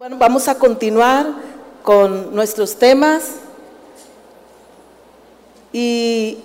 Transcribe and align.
Bueno, 0.00 0.16
vamos 0.16 0.48
a 0.48 0.54
continuar 0.54 1.26
con 1.82 2.34
nuestros 2.34 2.76
temas 2.76 3.32
y 5.74 6.38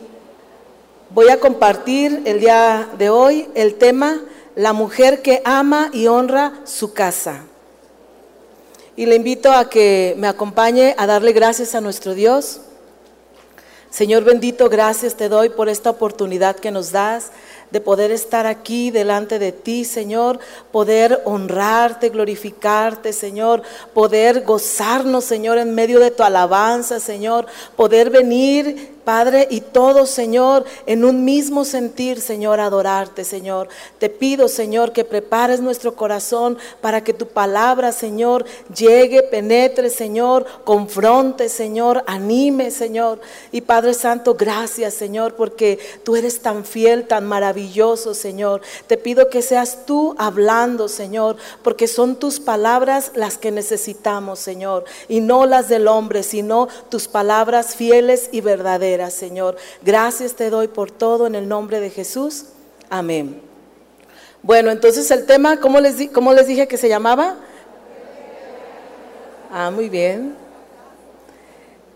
voy 1.12 1.30
a 1.30 1.40
compartir 1.40 2.24
el 2.26 2.42
día 2.42 2.90
de 2.98 3.10
hoy 3.10 3.48
el 3.56 3.76
tema 3.76 4.20
La 4.58 4.74
mujer 4.74 5.22
que 5.22 5.42
ama 5.46 5.90
y 5.94 6.08
honra 6.08 6.60
su 6.66 6.92
casa. 6.92 7.46
Y 8.98 9.06
le 9.06 9.16
invito 9.16 9.54
a 9.54 9.70
que 9.70 10.16
me 10.18 10.28
acompañe 10.28 10.94
a 10.98 11.08
darle 11.08 11.32
gracias 11.32 11.76
a 11.76 11.80
nuestro 11.80 12.14
Dios. 12.14 12.60
Señor 13.90 14.26
bendito, 14.26 14.68
gracias 14.68 15.16
te 15.16 15.30
doy 15.30 15.48
por 15.48 15.70
esta 15.70 15.92
oportunidad 15.92 16.58
que 16.58 16.72
nos 16.72 16.92
das 16.92 17.32
de 17.76 17.82
poder 17.82 18.10
estar 18.10 18.46
aquí 18.46 18.90
delante 18.90 19.38
de 19.38 19.52
ti, 19.52 19.84
Señor, 19.84 20.40
poder 20.72 21.22
honrarte, 21.26 22.08
glorificarte, 22.08 23.12
Señor, 23.12 23.64
poder 23.94 24.46
gozarnos, 24.46 25.26
Señor, 25.26 25.58
en 25.58 25.76
medio 25.76 26.00
de 26.00 26.10
tu 26.10 26.24
alabanza, 26.24 27.02
Señor, 27.02 27.48
poder 27.76 28.12
venir 28.12 28.95
Padre, 29.06 29.48
y 29.52 29.62
todo, 29.62 30.08
Señor, 30.08 30.66
en 30.88 31.06
un 31.06 31.24
mismo 31.24 31.64
sentir, 31.64 32.20
Señor, 32.20 32.60
adorarte, 32.60 33.24
Señor. 33.24 33.70
Te 34.00 34.10
pido, 34.10 34.48
Señor, 34.48 34.94
que 34.94 35.06
prepares 35.06 35.62
nuestro 35.62 35.96
corazón 35.96 36.58
para 36.82 37.04
que 37.04 37.14
tu 37.14 37.28
palabra, 37.28 37.92
Señor, 37.92 38.46
llegue, 38.76 39.22
penetre, 39.22 39.92
Señor, 39.92 40.48
confronte, 40.64 41.50
Señor, 41.50 42.04
anime, 42.08 42.72
Señor. 42.72 43.22
Y 43.52 43.62
Padre 43.62 43.94
Santo, 43.94 44.34
gracias, 44.34 44.96
Señor, 44.96 45.36
porque 45.36 45.78
tú 46.04 46.16
eres 46.16 46.42
tan 46.42 46.66
fiel, 46.66 47.08
tan 47.08 47.28
maravilloso, 47.28 48.16
Señor. 48.16 48.62
Te 48.88 48.98
pido 48.98 49.30
que 49.30 49.44
seas 49.44 49.86
tú 49.86 50.16
hablando, 50.18 50.88
Señor, 50.88 51.38
porque 51.62 51.88
son 51.88 52.16
tus 52.16 52.40
palabras 52.40 53.12
las 53.14 53.38
que 53.38 53.52
necesitamos, 53.52 54.40
Señor, 54.40 54.84
y 55.08 55.22
no 55.22 55.46
las 55.46 55.70
del 55.70 55.88
hombre, 55.88 56.24
sino 56.24 56.68
tus 56.90 57.08
palabras 57.08 57.76
fieles 57.76 58.30
y 58.32 58.42
verdaderas. 58.42 58.95
Señor. 59.10 59.56
Gracias 59.84 60.36
te 60.36 60.50
doy 60.50 60.68
por 60.68 60.92
todo 60.92 61.28
en 61.28 61.36
el 61.36 61.48
nombre 61.48 61.80
de 61.80 61.90
Jesús. 61.90 62.46
Amén. 62.90 63.42
Bueno, 64.42 64.72
entonces 64.72 65.10
el 65.12 65.26
tema, 65.26 65.60
¿cómo 65.60 65.80
les, 65.80 66.10
cómo 66.12 66.34
les 66.34 66.48
dije 66.48 66.68
que 66.68 66.78
se 66.78 66.88
llamaba? 66.88 67.36
Ah, 69.52 69.72
muy 69.72 69.90
bien. 69.90 70.36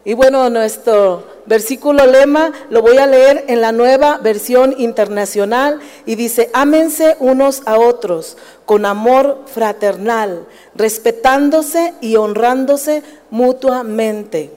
Y 0.05 0.13
bueno, 0.13 0.49
nuestro 0.49 1.23
versículo 1.45 2.05
lema 2.05 2.51
lo 2.69 2.81
voy 2.81 2.97
a 2.97 3.05
leer 3.05 3.45
en 3.47 3.61
la 3.61 3.71
nueva 3.71 4.17
versión 4.17 4.73
internacional 4.77 5.79
y 6.05 6.15
dice, 6.15 6.49
ámense 6.53 7.17
unos 7.19 7.63
a 7.65 7.77
otros 7.77 8.37
con 8.65 8.85
amor 8.85 9.43
fraternal, 9.45 10.47
respetándose 10.73 11.93
y 12.01 12.15
honrándose 12.15 13.03
mutuamente. 13.29 14.51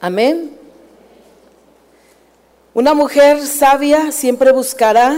Amén. 0.00 0.56
Una 2.76 2.92
mujer 2.92 3.46
sabia 3.46 4.12
siempre 4.12 4.52
buscará 4.52 5.16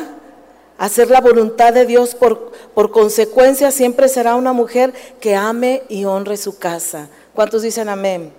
hacer 0.79 1.11
la 1.11 1.21
voluntad 1.21 1.73
de 1.73 1.87
Dios, 1.87 2.15
por, 2.15 2.53
por 2.73 2.93
consecuencia 2.93 3.73
siempre 3.73 4.09
será 4.09 4.37
una 4.37 4.53
mujer 4.53 4.95
que 5.19 5.35
ame 5.35 5.83
y 5.89 6.05
honre 6.05 6.37
su 6.37 6.57
casa. 6.57 7.09
¿Cuántos 7.35 7.63
dicen 7.63 7.89
amén? 7.89 8.33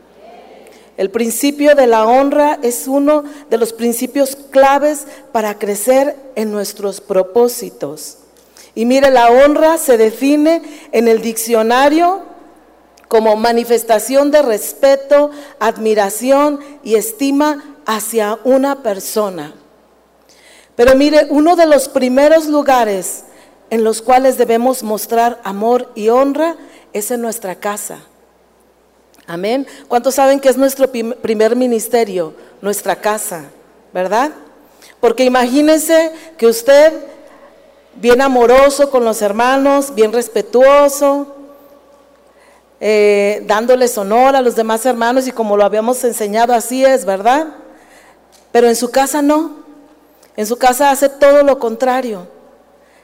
El 0.95 1.11
principio 1.11 1.75
de 1.75 1.85
la 1.85 2.05
honra 2.05 2.59
es 2.61 2.87
uno 2.87 3.25
de 3.49 3.57
los 3.57 3.73
principios 3.73 4.37
claves 4.37 5.05
para 5.33 5.59
crecer 5.59 6.15
en 6.35 6.53
nuestros 6.53 7.01
propósitos. 7.01 8.19
Y 8.73 8.85
mire, 8.85 9.11
la 9.11 9.29
honra 9.31 9.77
se 9.77 9.97
define 9.97 10.61
en 10.93 11.09
el 11.09 11.21
diccionario 11.21 12.21
como 13.09 13.35
manifestación 13.35 14.31
de 14.31 14.43
respeto, 14.43 15.31
admiración 15.59 16.61
y 16.83 16.95
estima 16.95 17.75
hacia 17.89 18.37
una 18.43 18.83
persona. 18.83 19.51
Pero 20.75 20.93
mire, 20.93 21.25
uno 21.31 21.55
de 21.55 21.65
los 21.65 21.89
primeros 21.89 22.45
lugares 22.45 23.23
en 23.71 23.83
los 23.83 24.03
cuales 24.03 24.37
debemos 24.37 24.83
mostrar 24.83 25.41
amor 25.43 25.89
y 25.95 26.09
honra 26.09 26.55
es 26.93 27.09
en 27.09 27.19
nuestra 27.19 27.55
casa. 27.55 27.97
Amén. 29.25 29.65
¿Cuántos 29.87 30.13
saben 30.13 30.39
que 30.39 30.49
es 30.49 30.57
nuestro 30.57 30.87
primer 30.91 31.55
ministerio? 31.55 32.35
Nuestra 32.61 32.95
casa, 32.95 33.45
¿verdad? 33.91 34.33
Porque 34.99 35.23
imagínense 35.23 36.11
que 36.37 36.45
usted, 36.45 36.93
bien 37.95 38.21
amoroso 38.21 38.91
con 38.91 39.03
los 39.03 39.19
hermanos, 39.23 39.95
bien 39.95 40.13
respetuoso, 40.13 41.35
eh, 42.79 43.43
dándoles 43.47 43.97
honor 43.97 44.35
a 44.35 44.43
los 44.43 44.55
demás 44.55 44.85
hermanos 44.85 45.27
y 45.27 45.31
como 45.31 45.57
lo 45.57 45.65
habíamos 45.65 46.03
enseñado, 46.03 46.53
así 46.53 46.85
es, 46.85 47.03
¿verdad? 47.03 47.47
Pero 48.51 48.67
en 48.67 48.75
su 48.75 48.91
casa 48.91 49.21
no. 49.21 49.59
En 50.35 50.45
su 50.45 50.57
casa 50.57 50.91
hace 50.91 51.09
todo 51.09 51.43
lo 51.43 51.59
contrario. 51.59 52.27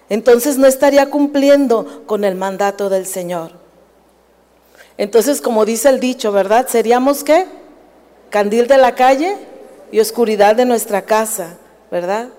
Entonces 0.10 0.58
no 0.58 0.68
estaría 0.68 1.10
cumpliendo 1.10 2.04
con 2.06 2.24
el 2.24 2.36
mandato 2.36 2.90
del 2.90 3.06
Señor. 3.06 3.52
Entonces, 4.98 5.42
como 5.42 5.66
dice 5.66 5.90
el 5.90 6.00
dicho, 6.00 6.32
¿verdad? 6.32 6.68
Seríamos 6.70 7.24
qué? 7.24 7.48
Candil 8.30 8.68
de 8.68 8.78
la 8.78 8.96
calle 8.96 9.36
y 9.92 10.00
oscuridad 10.00 10.56
de 10.56 10.66
nuestra 10.66 11.02
casa, 11.02 11.58
¿verdad? 11.92 12.30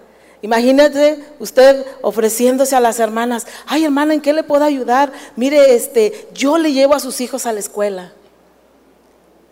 Imagínate 0.42 1.24
usted 1.38 1.84
ofreciéndose 2.02 2.76
a 2.76 2.80
las 2.80 3.00
hermanas, 3.00 3.46
ay 3.66 3.84
hermana, 3.84 4.14
¿en 4.14 4.20
qué 4.20 4.32
le 4.32 4.42
puedo 4.42 4.64
ayudar? 4.64 5.12
Mire, 5.34 5.74
este, 5.74 6.28
yo 6.32 6.56
le 6.58 6.72
llevo 6.72 6.94
a 6.94 7.00
sus 7.00 7.20
hijos 7.20 7.46
a 7.46 7.52
la 7.52 7.60
escuela. 7.60 8.12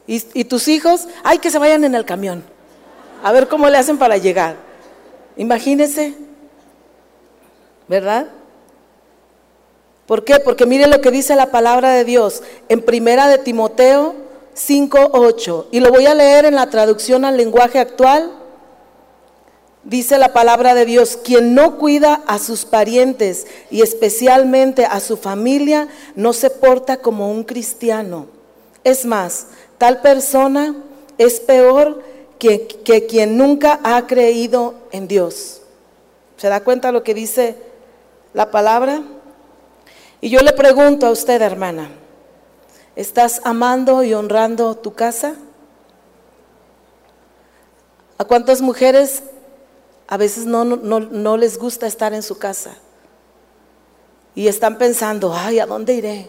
Y, 0.06 0.22
y 0.34 0.44
tus 0.44 0.68
hijos, 0.68 1.08
ay, 1.22 1.38
que 1.38 1.50
se 1.50 1.58
vayan 1.58 1.84
en 1.84 1.94
el 1.94 2.04
camión. 2.04 2.44
A 3.24 3.32
ver 3.32 3.48
cómo 3.48 3.70
le 3.70 3.78
hacen 3.78 3.96
para 3.96 4.18
llegar. 4.18 4.56
Imagínese, 5.38 6.12
¿verdad? 7.88 8.26
¿Por 10.04 10.24
qué? 10.24 10.40
Porque 10.40 10.66
mire 10.66 10.86
lo 10.88 11.00
que 11.00 11.10
dice 11.10 11.34
la 11.34 11.50
palabra 11.50 11.92
de 11.92 12.04
Dios 12.04 12.42
en 12.68 12.82
Primera 12.82 13.26
de 13.28 13.38
Timoteo 13.38 14.14
5:8 14.54 15.68
y 15.70 15.80
lo 15.80 15.88
voy 15.88 16.04
a 16.04 16.14
leer 16.14 16.44
en 16.44 16.54
la 16.54 16.68
traducción 16.68 17.24
al 17.24 17.38
lenguaje 17.38 17.78
actual. 17.78 18.30
Dice 19.84 20.18
la 20.18 20.34
palabra 20.34 20.74
de 20.74 20.84
Dios, 20.84 21.16
quien 21.16 21.54
no 21.54 21.78
cuida 21.78 22.22
a 22.26 22.38
sus 22.38 22.66
parientes 22.66 23.46
y 23.70 23.80
especialmente 23.80 24.84
a 24.84 25.00
su 25.00 25.16
familia, 25.16 25.88
no 26.14 26.34
se 26.34 26.50
porta 26.50 26.98
como 26.98 27.30
un 27.30 27.42
cristiano. 27.42 28.26
Es 28.84 29.06
más, 29.06 29.46
tal 29.78 30.02
persona 30.02 30.74
es 31.16 31.40
peor 31.40 32.02
que, 32.38 33.06
quien 33.08 33.36
nunca 33.36 33.80
ha 33.82 34.06
creído 34.06 34.74
en 34.92 35.08
Dios. 35.08 35.62
¿Se 36.36 36.48
da 36.48 36.62
cuenta 36.62 36.92
lo 36.92 37.02
que 37.02 37.14
dice 37.14 37.56
la 38.32 38.50
palabra? 38.50 39.02
Y 40.20 40.30
yo 40.30 40.40
le 40.40 40.52
pregunto 40.52 41.06
a 41.06 41.10
usted, 41.10 41.40
hermana, 41.42 41.90
¿estás 42.96 43.40
amando 43.44 44.02
y 44.02 44.14
honrando 44.14 44.74
tu 44.76 44.94
casa? 44.94 45.36
¿A 48.18 48.24
cuántas 48.24 48.60
mujeres 48.60 49.22
a 50.06 50.16
veces 50.16 50.46
no, 50.46 50.64
no, 50.64 51.00
no, 51.00 51.36
les 51.36 51.58
gusta 51.58 51.86
estar 51.86 52.12
en 52.14 52.22
su 52.22 52.38
casa? 52.38 52.76
Y 54.34 54.48
están 54.48 54.78
pensando, 54.78 55.34
ay, 55.34 55.60
¿a 55.60 55.66
dónde 55.66 55.94
iré? 55.94 56.28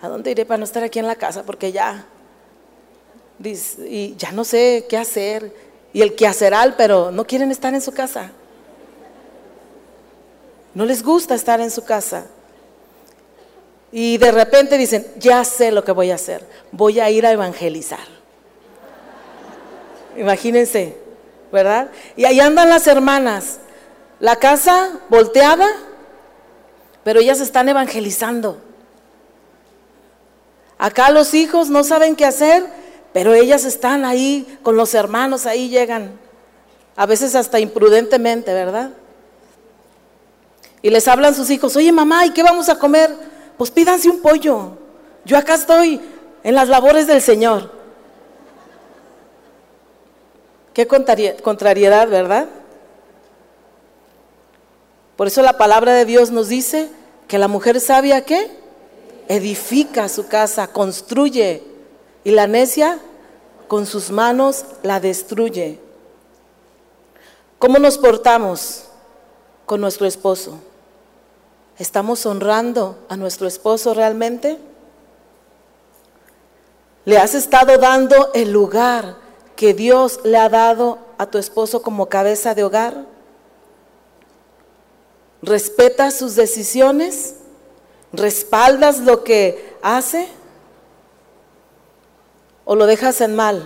¿A 0.00 0.08
dónde 0.08 0.30
iré 0.30 0.44
para 0.44 0.58
no 0.58 0.64
estar 0.64 0.84
aquí 0.84 0.98
en 0.98 1.06
la 1.06 1.16
casa? 1.16 1.42
Porque 1.42 1.72
ya 1.72 2.06
y 3.42 4.16
ya 4.16 4.32
no 4.32 4.44
sé 4.44 4.86
qué 4.88 4.96
hacer. 4.96 5.52
Y 5.92 6.02
el 6.02 6.14
que 6.14 6.26
hacerá, 6.26 6.74
pero 6.76 7.10
no 7.10 7.26
quieren 7.26 7.50
estar 7.50 7.72
en 7.74 7.80
su 7.80 7.92
casa. 7.92 8.30
No 10.74 10.84
les 10.84 11.02
gusta 11.02 11.34
estar 11.34 11.60
en 11.60 11.70
su 11.70 11.84
casa. 11.84 12.26
Y 13.92 14.18
de 14.18 14.30
repente 14.30 14.76
dicen, 14.76 15.06
ya 15.18 15.42
sé 15.44 15.70
lo 15.72 15.84
que 15.84 15.92
voy 15.92 16.10
a 16.10 16.16
hacer. 16.16 16.46
Voy 16.70 17.00
a 17.00 17.08
ir 17.08 17.24
a 17.24 17.32
evangelizar. 17.32 18.06
Imagínense, 20.18 20.96
¿verdad? 21.50 21.90
Y 22.14 22.24
ahí 22.24 22.40
andan 22.40 22.68
las 22.68 22.86
hermanas. 22.86 23.58
La 24.20 24.36
casa 24.36 25.00
volteada, 25.08 25.66
pero 27.04 27.20
ellas 27.20 27.40
están 27.40 27.68
evangelizando. 27.68 28.60
Acá 30.78 31.10
los 31.10 31.32
hijos 31.32 31.70
no 31.70 31.84
saben 31.84 32.16
qué 32.16 32.26
hacer 32.26 32.66
pero 33.16 33.32
ellas 33.32 33.64
están 33.64 34.04
ahí 34.04 34.58
con 34.62 34.76
los 34.76 34.92
hermanos, 34.92 35.46
ahí 35.46 35.70
llegan, 35.70 36.20
a 36.96 37.06
veces 37.06 37.34
hasta 37.34 37.58
imprudentemente, 37.58 38.52
¿verdad? 38.52 38.90
Y 40.82 40.90
les 40.90 41.08
hablan 41.08 41.34
sus 41.34 41.48
hijos, 41.48 41.74
oye 41.76 41.90
mamá, 41.92 42.26
¿y 42.26 42.32
qué 42.32 42.42
vamos 42.42 42.68
a 42.68 42.78
comer? 42.78 43.10
Pues 43.56 43.70
pídanse 43.70 44.10
un 44.10 44.20
pollo. 44.20 44.72
Yo 45.24 45.38
acá 45.38 45.54
estoy 45.54 45.98
en 46.42 46.54
las 46.54 46.68
labores 46.68 47.06
del 47.06 47.22
Señor. 47.22 47.72
Qué 50.74 50.86
contrariedad, 50.86 52.08
¿verdad? 52.08 52.48
Por 55.16 55.28
eso 55.28 55.40
la 55.40 55.56
palabra 55.56 55.94
de 55.94 56.04
Dios 56.04 56.30
nos 56.30 56.50
dice 56.50 56.90
que 57.28 57.38
la 57.38 57.48
mujer 57.48 57.80
sabia, 57.80 58.26
¿qué? 58.26 58.50
edifica 59.26 60.06
su 60.10 60.28
casa, 60.28 60.66
construye, 60.66 61.62
y 62.26 62.32
la 62.32 62.48
necia 62.48 62.98
con 63.68 63.86
sus 63.86 64.10
manos 64.10 64.64
la 64.82 65.00
destruye. 65.00 65.80
¿Cómo 67.58 67.78
nos 67.78 67.98
portamos 67.98 68.84
con 69.64 69.80
nuestro 69.80 70.06
esposo? 70.06 70.58
¿Estamos 71.78 72.24
honrando 72.26 72.98
a 73.08 73.16
nuestro 73.16 73.46
esposo 73.46 73.94
realmente? 73.94 74.58
¿Le 77.04 77.18
has 77.18 77.34
estado 77.34 77.78
dando 77.78 78.32
el 78.34 78.52
lugar 78.52 79.16
que 79.54 79.74
Dios 79.74 80.20
le 80.24 80.38
ha 80.38 80.48
dado 80.48 80.98
a 81.18 81.26
tu 81.26 81.38
esposo 81.38 81.82
como 81.82 82.08
cabeza 82.08 82.54
de 82.54 82.64
hogar? 82.64 83.04
¿Respetas 85.42 86.14
sus 86.14 86.34
decisiones? 86.34 87.36
¿Respaldas 88.12 88.98
lo 89.00 89.22
que 89.22 89.76
hace? 89.82 90.28
¿O 92.66 92.76
lo 92.76 92.84
dejas 92.84 93.22
en 93.22 93.34
mal 93.34 93.64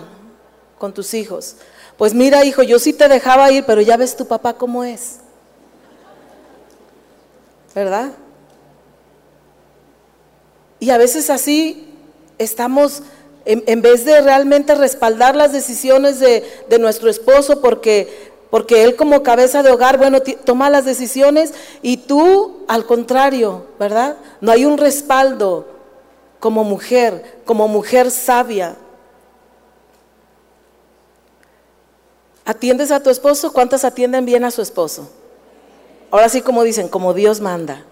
con 0.79 0.93
tus 0.93 1.13
hijos? 1.13 1.57
Pues 1.97 2.13
mira, 2.13 2.45
hijo, 2.45 2.63
yo 2.63 2.79
sí 2.79 2.93
te 2.93 3.09
dejaba 3.09 3.51
ir, 3.51 3.65
pero 3.65 3.81
ya 3.81 3.97
ves 3.97 4.15
tu 4.15 4.25
papá 4.25 4.53
cómo 4.53 4.85
es. 4.85 5.17
¿verdad? 7.73 8.11
Y 10.79 10.89
a 10.89 10.97
veces 10.97 11.29
así 11.29 11.87
estamos, 12.37 13.03
en, 13.45 13.81
vez 13.81 14.03
de 14.05 14.19
realmente 14.21 14.75
respaldar 14.75 15.35
las 15.35 15.53
decisiones 15.53 16.19
de, 16.19 16.43
nuestro 16.79 17.09
esposo, 17.09 17.61
porque, 17.61 18.31
porque 18.49 18.83
él 18.83 18.95
como 18.95 19.23
cabeza 19.23 19.63
de 19.63 19.71
hogar, 19.71 19.97
bueno, 19.97 20.19
toma 20.43 20.69
las 20.69 20.85
decisiones 20.85 21.53
y 21.81 21.97
tú 21.97 22.65
al 22.67 22.85
contrario, 22.85 23.67
¿verdad? 23.79 24.17
No 24.41 24.51
hay 24.51 24.65
un 24.65 24.77
respaldo 24.77 25.67
como 26.39 26.63
mujer, 26.63 27.41
como 27.45 27.67
mujer 27.67 28.09
sabia. 28.09 28.75
¿Atiendes 32.51 32.91
a 32.91 32.99
tu 32.99 33.09
esposo? 33.09 33.53
¿Cuántas 33.53 33.85
atienden 33.85 34.25
bien 34.25 34.43
a 34.43 34.51
su 34.51 34.61
esposo? 34.61 35.09
Ahora 36.11 36.27
sí 36.27 36.41
como 36.41 36.63
dicen, 36.63 36.89
como 36.89 37.13
Dios 37.13 37.39
manda. 37.39 37.85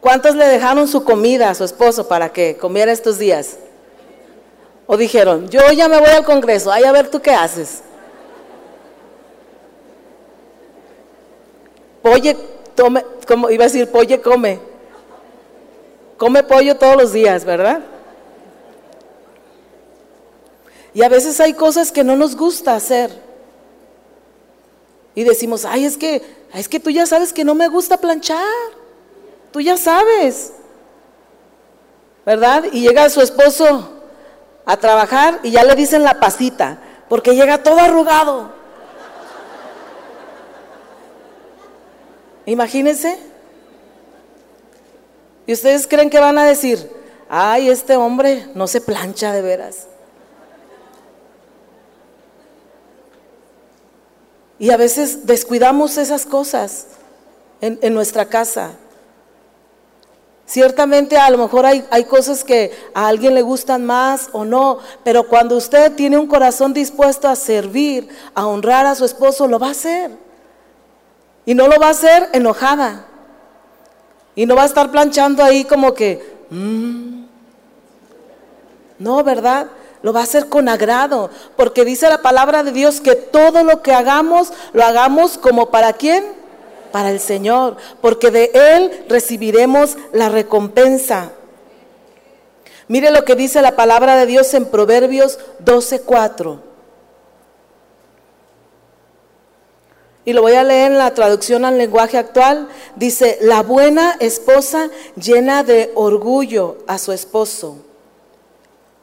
¿Cuántos 0.00 0.34
le 0.34 0.46
dejaron 0.46 0.88
su 0.88 1.04
comida 1.04 1.50
a 1.50 1.54
su 1.54 1.64
esposo 1.64 2.08
para 2.08 2.32
que 2.32 2.56
comiera 2.56 2.90
estos 2.90 3.18
días? 3.18 3.58
O 4.86 4.96
dijeron, 4.96 5.46
yo 5.50 5.60
ya 5.72 5.88
me 5.88 5.98
voy 5.98 6.08
al 6.08 6.24
Congreso, 6.24 6.72
ay 6.72 6.84
a 6.84 6.92
ver 6.92 7.10
tú 7.10 7.20
qué 7.20 7.32
haces. 7.32 7.82
Polle, 12.00 12.34
tome, 12.74 13.04
como 13.28 13.50
iba 13.50 13.64
a 13.64 13.68
decir, 13.68 13.90
polle 13.90 14.22
come. 14.22 14.58
Come 16.16 16.42
pollo 16.44 16.76
todos 16.76 16.96
los 16.96 17.12
días, 17.12 17.44
¿verdad? 17.44 17.82
Y 20.96 21.02
a 21.02 21.10
veces 21.10 21.38
hay 21.40 21.52
cosas 21.52 21.92
que 21.92 22.02
no 22.02 22.16
nos 22.16 22.34
gusta 22.34 22.74
hacer. 22.74 23.10
Y 25.14 25.24
decimos, 25.24 25.66
ay, 25.66 25.84
es 25.84 25.98
que 25.98 26.22
es 26.54 26.70
que 26.70 26.80
tú 26.80 26.88
ya 26.88 27.04
sabes 27.04 27.34
que 27.34 27.44
no 27.44 27.54
me 27.54 27.68
gusta 27.68 27.98
planchar. 27.98 28.40
Tú 29.52 29.60
ya 29.60 29.76
sabes. 29.76 30.54
¿Verdad? 32.24 32.64
Y 32.72 32.80
llega 32.80 33.10
su 33.10 33.20
esposo 33.20 33.90
a 34.64 34.78
trabajar 34.78 35.40
y 35.42 35.50
ya 35.50 35.64
le 35.64 35.74
dicen 35.74 36.02
la 36.02 36.18
pasita, 36.18 36.78
porque 37.10 37.34
llega 37.34 37.62
todo 37.62 37.78
arrugado. 37.78 38.52
Imagínense. 42.46 43.18
¿Y 45.46 45.52
ustedes 45.52 45.86
creen 45.86 46.08
que 46.08 46.20
van 46.20 46.38
a 46.38 46.46
decir, 46.46 46.90
ay, 47.28 47.68
este 47.68 47.96
hombre 47.96 48.48
no 48.54 48.66
se 48.66 48.80
plancha 48.80 49.34
de 49.34 49.42
veras? 49.42 49.88
Y 54.58 54.70
a 54.70 54.76
veces 54.76 55.26
descuidamos 55.26 55.98
esas 55.98 56.24
cosas 56.24 56.86
en, 57.60 57.94
nuestra 57.94 58.26
casa. 58.26 58.72
Ciertamente 60.46 61.18
a 61.18 61.28
lo 61.30 61.38
mejor 61.38 61.66
hay, 61.66 62.04
cosas 62.04 62.44
que 62.44 62.72
a 62.94 63.08
alguien 63.08 63.34
le 63.34 63.42
gustan 63.42 63.84
más 63.84 64.30
o 64.32 64.44
no, 64.44 64.78
pero 65.04 65.26
cuando 65.28 65.56
usted 65.56 65.92
tiene 65.92 66.16
un 66.16 66.26
corazón 66.26 66.72
dispuesto 66.72 67.28
a 67.28 67.36
servir, 67.36 68.08
a 68.34 68.46
honrar 68.46 68.86
a 68.86 68.94
su 68.94 69.04
esposo, 69.04 69.46
lo 69.46 69.58
va 69.58 69.68
a 69.68 69.72
hacer. 69.72 70.10
Y 71.44 71.54
no 71.54 71.68
lo 71.68 71.78
va 71.78 71.88
a 71.88 71.90
hacer 71.90 72.30
enojada. 72.32 73.06
Y 74.34 74.46
no 74.46 74.56
va 74.56 74.62
a 74.62 74.66
estar 74.66 74.90
planchando 74.90 75.42
ahí 75.42 75.64
como 75.64 75.94
que, 75.94 76.36
mm". 76.50 77.24
no, 78.98 79.24
¿verdad? 79.24 79.68
Lo 80.06 80.12
va 80.12 80.20
a 80.20 80.22
hacer 80.22 80.48
con 80.48 80.68
agrado, 80.68 81.30
porque 81.56 81.84
dice 81.84 82.08
la 82.08 82.22
palabra 82.22 82.62
de 82.62 82.70
Dios 82.70 83.00
que 83.00 83.16
todo 83.16 83.64
lo 83.64 83.82
que 83.82 83.92
hagamos, 83.92 84.52
lo 84.72 84.84
hagamos 84.84 85.36
como 85.36 85.72
para 85.72 85.94
quién? 85.94 86.24
Para 86.92 87.10
el 87.10 87.18
Señor, 87.18 87.76
porque 88.00 88.30
de 88.30 88.52
Él 88.54 89.04
recibiremos 89.08 89.96
la 90.12 90.28
recompensa. 90.28 91.32
Mire 92.86 93.10
lo 93.10 93.24
que 93.24 93.34
dice 93.34 93.60
la 93.62 93.74
palabra 93.74 94.14
de 94.14 94.26
Dios 94.26 94.54
en 94.54 94.66
Proverbios 94.66 95.40
12:4. 95.64 96.60
Y 100.24 100.34
lo 100.34 100.42
voy 100.42 100.52
a 100.52 100.62
leer 100.62 100.92
en 100.92 100.98
la 100.98 101.14
traducción 101.14 101.64
al 101.64 101.78
lenguaje 101.78 102.16
actual. 102.16 102.68
Dice, 102.94 103.38
la 103.40 103.64
buena 103.64 104.16
esposa 104.20 104.88
llena 105.16 105.64
de 105.64 105.90
orgullo 105.96 106.76
a 106.86 106.98
su 106.98 107.10
esposo 107.10 107.85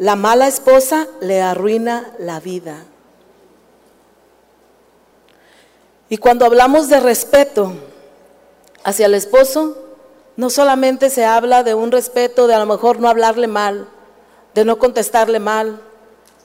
la 0.03 0.17
mala 0.17 0.49
esposa 0.49 1.07
le 1.21 1.41
arruina 1.41 2.11
la 2.19 2.41
vida. 2.41 2.83
Y 6.09 6.17
cuando 6.17 6.45
hablamos 6.45 6.89
de 6.89 6.99
respeto 6.99 7.71
hacia 8.83 9.05
el 9.05 9.13
esposo, 9.13 9.77
no 10.35 10.49
solamente 10.49 11.09
se 11.09 11.23
habla 11.23 11.63
de 11.63 11.73
un 11.73 11.89
respeto 11.89 12.47
de 12.47 12.53
a 12.53 12.59
lo 12.59 12.65
mejor 12.65 12.99
no 12.99 13.07
hablarle 13.07 13.47
mal, 13.47 13.87
de 14.53 14.65
no 14.65 14.77
contestarle 14.77 15.39
mal, 15.39 15.79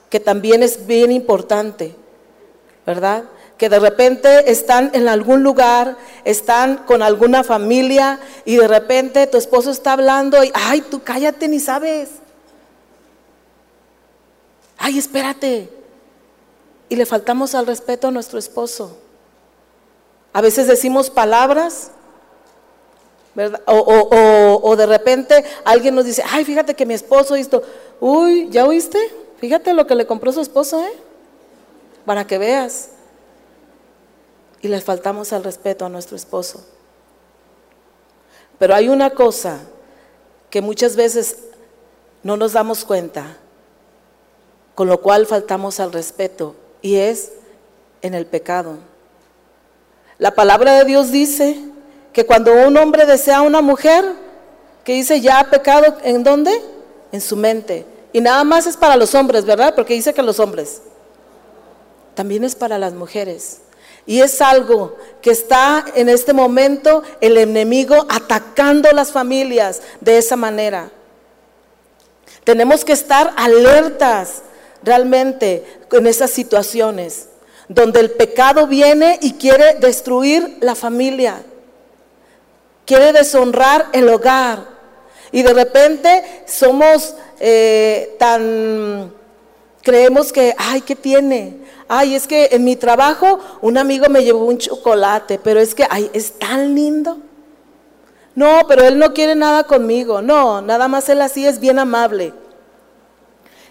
que 0.09 0.21
también 0.21 0.63
es 0.63 0.87
bien 0.87 1.11
importante, 1.11 1.97
¿verdad? 2.85 3.25
Que 3.57 3.67
de 3.67 3.79
repente 3.79 4.49
están 4.49 4.89
en 4.93 5.09
algún 5.09 5.43
lugar, 5.43 5.97
están 6.23 6.77
con 6.85 7.03
alguna 7.03 7.43
familia 7.43 8.21
y 8.45 8.55
de 8.55 8.69
repente 8.69 9.27
tu 9.27 9.37
esposo 9.37 9.69
está 9.69 9.91
hablando 9.91 10.41
y, 10.45 10.51
ay, 10.53 10.79
tú 10.79 11.01
cállate 11.03 11.49
ni 11.49 11.59
sabes 11.59 12.09
ay, 14.79 14.97
espérate. 14.97 15.69
Y 16.87 16.95
le 16.95 17.05
faltamos 17.05 17.53
al 17.53 17.67
respeto 17.67 18.07
a 18.07 18.11
nuestro 18.11 18.39
esposo. 18.39 18.97
A 20.33 20.41
veces 20.41 20.67
decimos 20.67 21.09
palabras, 21.09 21.91
¿verdad? 23.35 23.61
O, 23.67 24.75
de 24.75 24.85
repente 24.85 25.43
alguien 25.65 25.93
nos 25.93 26.05
dice, 26.05 26.23
ay, 26.27 26.45
fíjate 26.45 26.75
que 26.75 26.85
mi 26.85 26.93
esposo 26.93 27.35
esto, 27.35 27.61
uy, 27.99 28.47
¿ya 28.49 28.65
oíste? 28.65 28.99
Fíjate 29.39 29.73
lo 29.73 29.85
que 29.85 29.95
le 29.95 30.07
compró 30.07 30.31
su 30.31 30.41
esposo, 30.41 30.83
¿eh? 30.83 30.93
Para 32.05 32.25
que 32.25 32.37
veas. 32.37 32.89
Y 34.61 34.67
le 34.67 34.81
faltamos 34.81 35.31
al 35.31 35.43
respeto 35.43 35.85
a 35.85 35.89
nuestro 35.89 36.15
esposo. 36.15 36.65
Pero 38.57 38.75
hay 38.75 38.89
una 38.89 39.11
cosa 39.11 39.59
que 40.49 40.61
muchas 40.61 40.95
veces 40.95 41.37
no 42.23 42.35
nos 42.35 42.53
damos 42.53 42.83
cuenta 42.83 43.37
con 44.79 44.87
lo 44.87 45.01
cual 45.01 45.25
faltamos 45.25 45.81
al 45.81 45.91
respeto, 45.91 46.55
y 46.81 46.95
es 46.95 47.33
en 48.01 48.13
el 48.13 48.25
pecado. 48.25 48.77
La 50.17 50.35
palabra 50.35 50.71
de 50.75 50.85
Dios 50.85 51.11
dice 51.11 51.59
que 52.13 52.25
cuando 52.25 52.53
un 52.65 52.77
hombre 52.77 53.05
desea 53.05 53.39
a 53.39 53.41
una 53.41 53.59
mujer, 53.59 54.05
que 54.85 54.93
dice 54.93 55.19
ya 55.19 55.41
ha 55.41 55.49
pecado, 55.49 55.97
¿en 56.01 56.23
dónde? 56.23 56.61
En 57.11 57.19
su 57.19 57.35
mente. 57.35 57.85
Y 58.13 58.21
nada 58.21 58.45
más 58.45 58.67
es 58.67 58.77
para 58.77 58.95
los 58.95 59.13
hombres, 59.15 59.43
¿verdad? 59.43 59.75
Porque 59.75 59.95
dice 59.95 60.13
que 60.13 60.21
los 60.21 60.39
hombres. 60.39 60.81
También 62.15 62.45
es 62.45 62.55
para 62.55 62.77
las 62.77 62.93
mujeres. 62.93 63.59
Y 64.05 64.21
es 64.21 64.39
algo 64.39 64.95
que 65.21 65.31
está 65.31 65.83
en 65.93 66.07
este 66.07 66.31
momento 66.31 67.03
el 67.19 67.35
enemigo 67.37 68.05
atacando 68.07 68.89
las 68.93 69.11
familias 69.11 69.81
de 69.99 70.19
esa 70.19 70.37
manera. 70.37 70.89
Tenemos 72.45 72.85
que 72.85 72.93
estar 72.93 73.33
alertas 73.35 74.43
realmente 74.83 75.65
en 75.91 76.07
esas 76.07 76.31
situaciones 76.31 77.27
donde 77.69 77.99
el 77.99 78.11
pecado 78.11 78.67
viene 78.67 79.19
y 79.21 79.33
quiere 79.33 79.75
destruir 79.75 80.57
la 80.59 80.75
familia, 80.75 81.43
quiere 82.85 83.13
deshonrar 83.13 83.87
el 83.93 84.09
hogar. 84.09 84.65
Y 85.31 85.43
de 85.43 85.53
repente 85.53 86.43
somos 86.47 87.15
eh, 87.39 88.15
tan, 88.17 89.13
creemos 89.83 90.33
que, 90.33 90.55
ay, 90.57 90.81
¿qué 90.81 90.95
tiene? 90.95 91.57
Ay, 91.87 92.15
es 92.15 92.25
que 92.25 92.49
en 92.51 92.63
mi 92.63 92.75
trabajo 92.75 93.39
un 93.61 93.77
amigo 93.77 94.09
me 94.09 94.23
llevó 94.23 94.45
un 94.45 94.57
chocolate, 94.57 95.39
pero 95.43 95.59
es 95.59 95.75
que, 95.75 95.85
ay, 95.87 96.09
es 96.13 96.39
tan 96.39 96.73
lindo. 96.73 97.19
No, 98.33 98.61
pero 98.67 98.83
él 98.83 98.97
no 98.97 99.13
quiere 99.13 99.35
nada 99.35 99.65
conmigo. 99.65 100.21
No, 100.23 100.61
nada 100.61 100.87
más 100.87 101.07
él 101.09 101.21
así 101.21 101.45
es 101.45 101.59
bien 101.59 101.77
amable. 101.77 102.33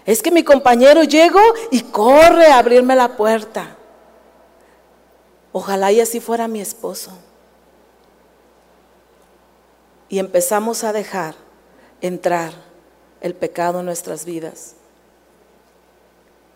Es 0.05 0.21
que 0.21 0.31
mi 0.31 0.43
compañero 0.43 1.03
llegó 1.03 1.41
y 1.71 1.81
corre 1.81 2.47
a 2.47 2.59
abrirme 2.59 2.95
la 2.95 3.15
puerta. 3.15 3.75
Ojalá 5.51 5.91
y 5.91 6.01
así 6.01 6.19
fuera 6.19 6.47
mi 6.47 6.61
esposo. 6.61 7.11
Y 10.07 10.19
empezamos 10.19 10.83
a 10.83 10.93
dejar 10.93 11.35
entrar 12.01 12.53
el 13.21 13.35
pecado 13.35 13.79
en 13.79 13.85
nuestras 13.85 14.25
vidas. 14.25 14.75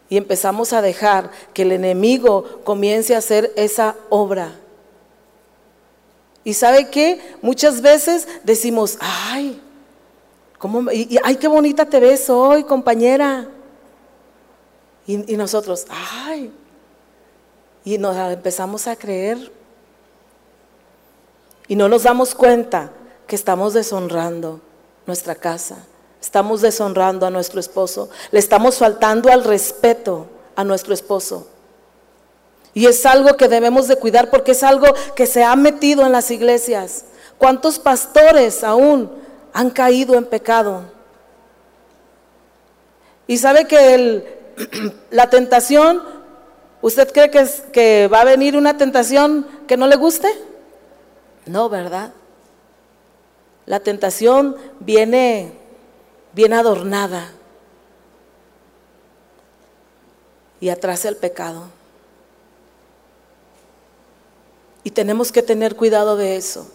Y 0.09 0.17
empezamos 0.17 0.73
a 0.73 0.81
dejar 0.81 1.31
que 1.53 1.63
el 1.63 1.71
enemigo 1.71 2.61
comience 2.63 3.15
a 3.15 3.19
hacer 3.19 3.51
esa 3.55 3.95
obra. 4.09 4.59
Y 6.43 6.53
sabe 6.53 6.89
qué? 6.89 7.19
Muchas 7.41 7.81
veces 7.81 8.27
decimos, 8.43 8.97
ay, 8.99 9.61
¿cómo, 10.63 10.89
y, 10.93 11.19
ay, 11.21 11.35
qué 11.35 11.49
bonita 11.49 11.85
te 11.85 11.99
ves 11.99 12.29
hoy, 12.29 12.63
compañera. 12.63 13.49
Y, 15.05 15.33
y 15.33 15.35
nosotros, 15.35 15.85
ay, 15.89 16.53
y 17.83 17.97
nos 17.97 18.15
empezamos 18.15 18.87
a 18.87 18.95
creer. 18.95 19.51
Y 21.67 21.75
no 21.75 21.89
nos 21.89 22.03
damos 22.03 22.33
cuenta 22.33 22.91
que 23.27 23.35
estamos 23.35 23.73
deshonrando 23.73 24.61
nuestra 25.05 25.35
casa, 25.35 25.79
estamos 26.21 26.61
deshonrando 26.61 27.25
a 27.25 27.29
nuestro 27.29 27.59
esposo, 27.59 28.09
le 28.31 28.39
estamos 28.39 28.77
faltando 28.77 29.29
al 29.29 29.43
respeto 29.43 30.27
a 30.55 30.63
nuestro 30.63 30.93
esposo. 30.93 31.45
Y 32.73 32.85
es 32.85 33.05
algo 33.05 33.35
que 33.35 33.49
debemos 33.49 33.89
de 33.89 33.97
cuidar 33.97 34.29
porque 34.29 34.53
es 34.53 34.63
algo 34.63 34.87
que 35.13 35.25
se 35.27 35.43
ha 35.43 35.57
metido 35.57 36.05
en 36.05 36.13
las 36.13 36.31
iglesias. 36.31 37.03
¿Cuántos 37.37 37.79
pastores 37.79 38.63
aún 38.63 39.22
han 39.53 39.69
caído 39.69 40.15
en 40.15 40.25
pecado? 40.25 40.83
Y 43.27 43.37
sabe 43.37 43.65
que 43.65 43.93
el, 43.93 44.25
la 45.11 45.29
tentación 45.29 46.01
¿Usted 46.83 47.13
cree 47.13 47.31
que, 47.31 47.47
que 47.71 48.09
va 48.09 48.19
a 48.19 48.25
venir 48.25 48.57
una 48.57 48.75
tentación 48.77 49.47
que 49.67 49.77
no 49.77 49.87
le 49.87 49.95
guste? 49.95 50.27
No, 51.45 51.69
¿verdad? 51.69 52.11
La 53.65 53.79
tentación 53.79 54.57
viene 54.81 55.53
bien 56.33 56.51
adornada 56.51 57.31
y 60.59 60.67
atrasa 60.67 61.07
el 61.07 61.15
pecado. 61.15 61.67
Y 64.83 64.91
tenemos 64.91 65.31
que 65.31 65.41
tener 65.41 65.77
cuidado 65.77 66.17
de 66.17 66.35
eso, 66.35 66.69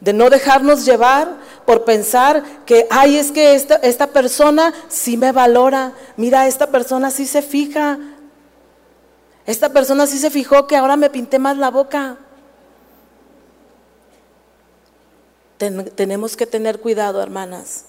de 0.00 0.12
no 0.12 0.30
dejarnos 0.30 0.84
llevar 0.84 1.36
por 1.66 1.84
pensar 1.84 2.42
que, 2.64 2.86
ay, 2.90 3.16
es 3.16 3.32
que 3.32 3.54
esta, 3.54 3.76
esta 3.76 4.06
persona 4.06 4.72
sí 4.88 5.16
me 5.16 5.32
valora, 5.32 5.92
mira, 6.16 6.46
esta 6.46 6.68
persona 6.68 7.10
sí 7.10 7.26
se 7.26 7.42
fija 7.42 7.98
esta 9.50 9.70
persona 9.70 10.06
sí 10.06 10.18
se 10.18 10.30
fijó 10.30 10.68
que 10.68 10.76
ahora 10.76 10.96
me 10.96 11.10
pinté 11.10 11.40
más 11.40 11.56
la 11.56 11.70
boca. 11.70 12.18
tenemos 15.58 16.36
que 16.36 16.46
tener 16.46 16.80
cuidado, 16.80 17.20
hermanas, 17.20 17.84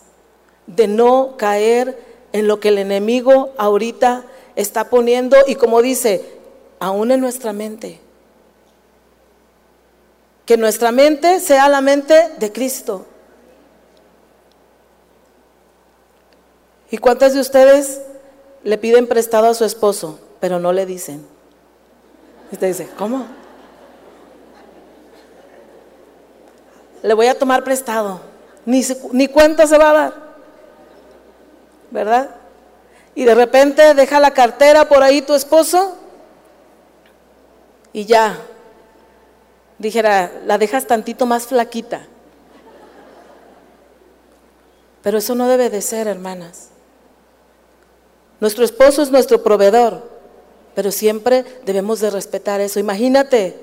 de 0.68 0.88
no 0.88 1.38
caer 1.38 1.98
en 2.34 2.48
lo 2.48 2.60
que 2.60 2.68
el 2.70 2.80
enemigo 2.80 3.54
ahorita 3.58 4.26
está 4.58 4.90
poniendo 4.90 5.38
y 5.48 5.56
como 5.56 5.82
dice, 5.84 6.26
aún 6.80 7.12
en 7.12 7.22
nuestra 7.22 7.54
mente. 7.54 8.02
Que 10.46 10.58
nuestra 10.58 10.92
mente 10.92 11.40
sea 11.40 11.70
la 11.70 11.82
mente 11.82 12.32
de 12.38 12.52
Cristo. 12.52 13.06
¿Y 16.90 16.98
cuántas 16.98 17.34
de 17.34 17.40
ustedes 17.40 18.02
le 18.64 18.78
piden 18.78 19.08
prestado 19.08 19.48
a 19.48 19.54
su 19.54 19.64
esposo, 19.64 20.20
pero 20.40 20.60
no 20.60 20.74
le 20.74 20.86
dicen? 20.86 21.26
Y 22.52 22.56
usted 22.56 22.68
dice, 22.68 22.90
¿cómo? 22.98 23.26
Le 27.02 27.14
voy 27.14 27.28
a 27.28 27.40
tomar 27.40 27.64
prestado. 27.64 28.20
Ni, 28.66 28.84
ni 29.14 29.28
cuenta 29.28 29.66
se 29.66 29.78
va 29.78 29.90
a 29.90 29.94
dar. 29.94 30.14
¿Verdad? 31.90 32.30
Y 33.16 33.24
de 33.26 33.36
repente 33.36 33.94
deja 33.94 34.20
la 34.20 34.32
cartera 34.32 34.88
por 34.88 35.02
ahí 35.04 35.22
tu 35.22 35.34
esposo 35.34 35.98
y 37.94 38.06
ya. 38.06 38.38
Dijera, 39.82 40.32
la 40.46 40.60
dejas 40.60 40.86
tantito 40.86 41.26
más 41.26 41.48
flaquita. 41.48 42.06
Pero 45.02 45.18
eso 45.18 45.34
no 45.34 45.48
debe 45.48 45.72
de 45.72 45.82
ser, 45.82 46.06
hermanas. 46.06 46.68
Nuestro 48.40 48.64
esposo 48.64 49.02
es 49.02 49.10
nuestro 49.10 49.42
proveedor. 49.42 50.08
Pero 50.76 50.92
siempre 50.92 51.44
debemos 51.66 52.00
de 52.00 52.12
respetar 52.12 52.62
eso. 52.62 52.80
Imagínate, 52.80 53.58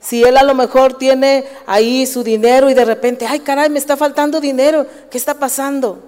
si 0.00 0.24
él 0.24 0.38
a 0.38 0.42
lo 0.42 0.54
mejor 0.54 0.96
tiene 0.96 1.44
ahí 1.66 2.06
su 2.06 2.24
dinero 2.24 2.70
y 2.70 2.74
de 2.74 2.86
repente, 2.86 3.26
ay 3.26 3.40
caray, 3.40 3.68
me 3.68 3.78
está 3.78 3.98
faltando 3.98 4.40
dinero, 4.40 4.86
¿qué 5.10 5.18
está 5.18 5.34
pasando? 5.34 6.02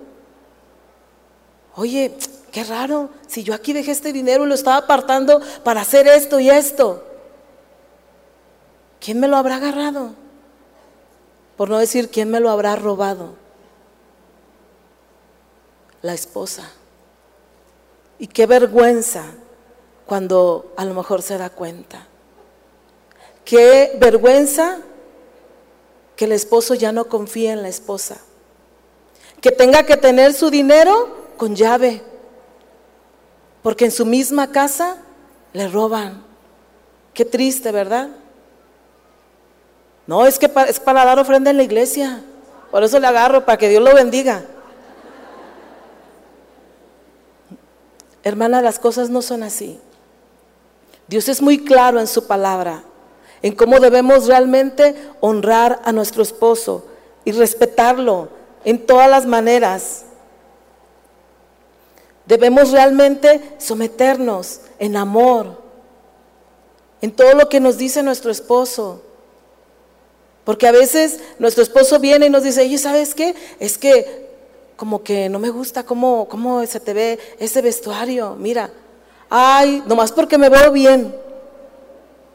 Oye, 1.76 2.14
qué 2.50 2.64
raro, 2.64 3.11
si 3.26 3.45
yo 3.45 3.52
aquí 3.52 3.75
dejé 3.75 3.90
este 3.90 4.14
dinero 4.14 4.45
y 4.45 4.49
lo 4.49 4.54
estaba 4.54 4.78
apartando 4.78 5.42
para 5.62 5.83
hacer 5.83 6.09
esto 6.09 6.40
y 6.40 6.49
esto, 6.49 7.12
¿quién 9.02 9.18
me 9.21 9.28
lo 9.28 9.37
habrá 9.37 9.56
agarrado? 9.56 10.14
Por 11.56 11.68
no 11.68 11.78
decir, 11.78 12.09
¿quién 12.09 12.30
me 12.30 12.40
lo 12.40 12.50
habrá 12.50 12.76
robado? 12.76 13.35
La 16.00 16.14
esposa. 16.14 16.71
Y 18.18 18.28
qué 18.28 18.47
vergüenza 18.47 19.25
cuando 20.06 20.73
a 20.76 20.85
lo 20.85 20.94
mejor 20.94 21.23
se 21.23 21.37
da 21.37 21.50
cuenta. 21.50 22.06
Qué 23.44 23.97
vergüenza 24.00 24.78
que 26.16 26.26
el 26.26 26.32
esposo 26.32 26.75
ya 26.75 26.92
no 26.92 27.06
confía 27.06 27.52
en 27.52 27.62
la 27.62 27.68
esposa. 27.68 28.18
Que 29.40 29.50
tenga 29.50 29.82
que 29.82 29.97
tener 29.97 30.32
su 30.32 30.50
dinero 30.50 31.09
con 31.37 31.56
llave. 31.56 32.02
Porque 33.62 33.87
en 33.87 33.90
su 33.90 34.06
misma 34.06 34.52
casa 34.52 34.99
le 35.52 35.68
roban. 35.68 36.25
Qué 37.14 37.25
triste, 37.25 37.73
¿verdad? 37.73 38.11
No, 40.06 40.26
es 40.26 40.38
que 40.38 40.50
es 40.68 40.80
para 40.80 41.04
dar 41.04 41.18
ofrenda 41.18 41.50
en 41.50 41.56
la 41.56 41.62
iglesia. 41.62 42.23
Por 42.71 42.82
eso 42.82 42.99
le 42.99 43.06
agarro, 43.06 43.44
para 43.44 43.59
que 43.59 43.68
Dios 43.68 43.82
lo 43.82 43.94
bendiga. 43.94 44.44
Hermana, 48.25 48.62
las 48.62 48.78
cosas 48.78 49.11
no 49.11 49.23
son 49.23 49.42
así. 49.42 49.80
Dios 51.09 51.28
es 51.28 51.42
muy 51.42 51.64
claro 51.64 52.00
en 52.00 52.06
su 52.06 52.26
palabra, 52.26 52.85
en 53.42 53.54
cómo 53.54 53.80
debemos 53.80 54.26
realmente 54.26 54.94
honrar 55.21 55.80
a 55.85 55.92
nuestro 55.92 56.23
esposo 56.23 56.87
y 57.25 57.32
respetarlo 57.32 58.28
en 58.64 58.87
todas 58.87 59.11
las 59.11 59.26
maneras. 59.26 60.04
Debemos 62.25 62.71
realmente 62.71 63.56
someternos 63.59 64.61
en 64.78 64.97
amor, 64.97 65.61
en 67.00 67.11
todo 67.11 67.35
lo 67.35 67.49
que 67.49 67.61
nos 67.61 67.76
dice 67.76 68.02
nuestro 68.02 68.30
esposo. 68.30 69.02
Porque 70.44 70.66
a 70.66 70.72
veces 70.72 71.20
nuestro 71.38 71.62
esposo 71.62 71.99
viene 71.99 72.26
y 72.26 72.30
nos 72.30 72.42
dice, 72.42 72.62
oye, 72.62 72.78
¿sabes 72.78 73.14
qué? 73.14 73.34
Es 73.61 73.78
que 73.78 74.30
como 74.76 75.02
que 75.02 75.28
no 75.28 75.38
me 75.38 75.50
gusta 75.50 75.84
cómo, 75.84 76.26
cómo 76.28 76.66
se 76.66 76.80
te 76.80 76.92
ve 76.92 77.18
ese 77.38 77.62
vestuario. 77.62 78.34
Mira, 78.34 78.70
ay, 79.30 79.82
nomás 79.87 80.11
porque 80.11 80.38
me 80.38 80.49
veo 80.49 80.72
bien. 80.72 81.14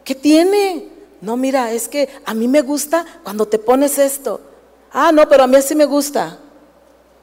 ¿Qué 0.05 0.15
tiene? 0.15 0.87
No, 1.19 1.35
mira, 1.35 1.73
es 1.73 1.89
que 1.89 2.07
a 2.23 2.33
mí 2.33 2.47
me 2.47 2.61
gusta 2.61 3.05
cuando 3.23 3.45
te 3.45 3.59
pones 3.59 3.97
esto. 3.97 4.39
Ah, 4.91 5.11
no, 5.11 5.27
pero 5.27 5.43
a 5.43 5.47
mí 5.47 5.57
así 5.57 5.75
me 5.75 5.85
gusta. 5.85 6.39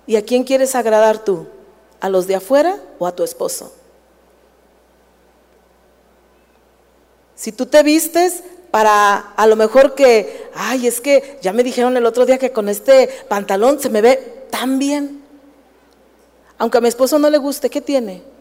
¿Y 0.07 0.17
a 0.17 0.25
quién 0.25 0.45
quieres 0.45 0.75
agradar 0.75 1.25
tú? 1.25 1.47
¿A 2.01 2.11
los 2.11 2.27
de 2.27 2.35
afuera 2.35 2.79
o 2.99 3.07
a 3.07 3.17
tu 3.17 3.25
esposo? 3.25 3.73
Si 7.35 7.51
tú 7.53 7.67
te 7.67 7.83
vistes 7.83 8.43
para 8.75 9.19
a 9.37 9.47
lo 9.47 9.55
mejor 9.55 9.95
que, 9.95 10.51
ay, 10.53 10.89
es 10.89 11.01
que 11.01 11.39
ya 11.41 11.53
me 11.53 11.63
dijeron 11.63 11.97
el 11.97 12.07
otro 12.07 12.27
día 12.27 12.39
que 12.39 12.51
con 12.51 12.69
este 12.69 13.09
pantalón 13.29 13.79
se 13.79 13.89
me 13.89 14.01
ve 14.01 14.49
tan 14.51 14.81
bien. 14.81 15.23
Aunque 16.59 16.79
a 16.79 16.81
mi 16.81 16.89
esposo 16.89 17.21
no 17.21 17.31
le 17.31 17.39
guste, 17.39 17.71
¿qué 17.71 17.81
tiene? 17.81 18.35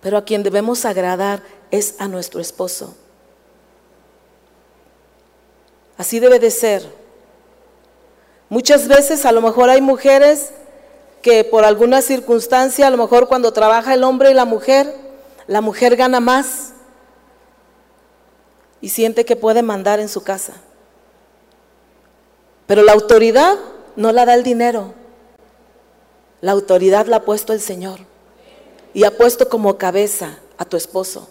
pero 0.00 0.16
a 0.16 0.24
quien 0.24 0.42
debemos 0.42 0.84
agradar 0.84 1.42
es 1.70 1.94
a 1.98 2.08
nuestro 2.08 2.40
esposo. 2.40 2.94
Así 5.96 6.18
debe 6.18 6.38
de 6.38 6.50
ser. 6.50 6.82
Muchas 8.48 8.88
veces 8.88 9.26
a 9.26 9.32
lo 9.32 9.42
mejor 9.42 9.68
hay 9.68 9.80
mujeres 9.80 10.50
que 11.22 11.44
por 11.44 11.64
alguna 11.64 12.00
circunstancia, 12.00 12.86
a 12.86 12.90
lo 12.90 12.96
mejor 12.96 13.28
cuando 13.28 13.52
trabaja 13.52 13.92
el 13.92 14.04
hombre 14.04 14.30
y 14.30 14.34
la 14.34 14.46
mujer, 14.46 14.94
la 15.46 15.60
mujer 15.60 15.96
gana 15.96 16.20
más 16.20 16.72
y 18.80 18.88
siente 18.90 19.24
que 19.24 19.36
puede 19.36 19.62
mandar 19.62 20.00
en 20.00 20.08
su 20.08 20.22
casa. 20.22 20.54
Pero 22.66 22.82
la 22.82 22.92
autoridad 22.92 23.58
no 23.96 24.12
la 24.12 24.24
da 24.24 24.34
el 24.34 24.42
dinero. 24.42 24.94
La 26.40 26.52
autoridad 26.52 27.06
la 27.06 27.16
ha 27.16 27.24
puesto 27.24 27.52
el 27.52 27.60
Señor. 27.60 28.00
Y 28.94 29.04
ha 29.04 29.16
puesto 29.16 29.48
como 29.48 29.76
cabeza 29.76 30.38
a 30.56 30.64
tu 30.64 30.76
esposo. 30.76 31.28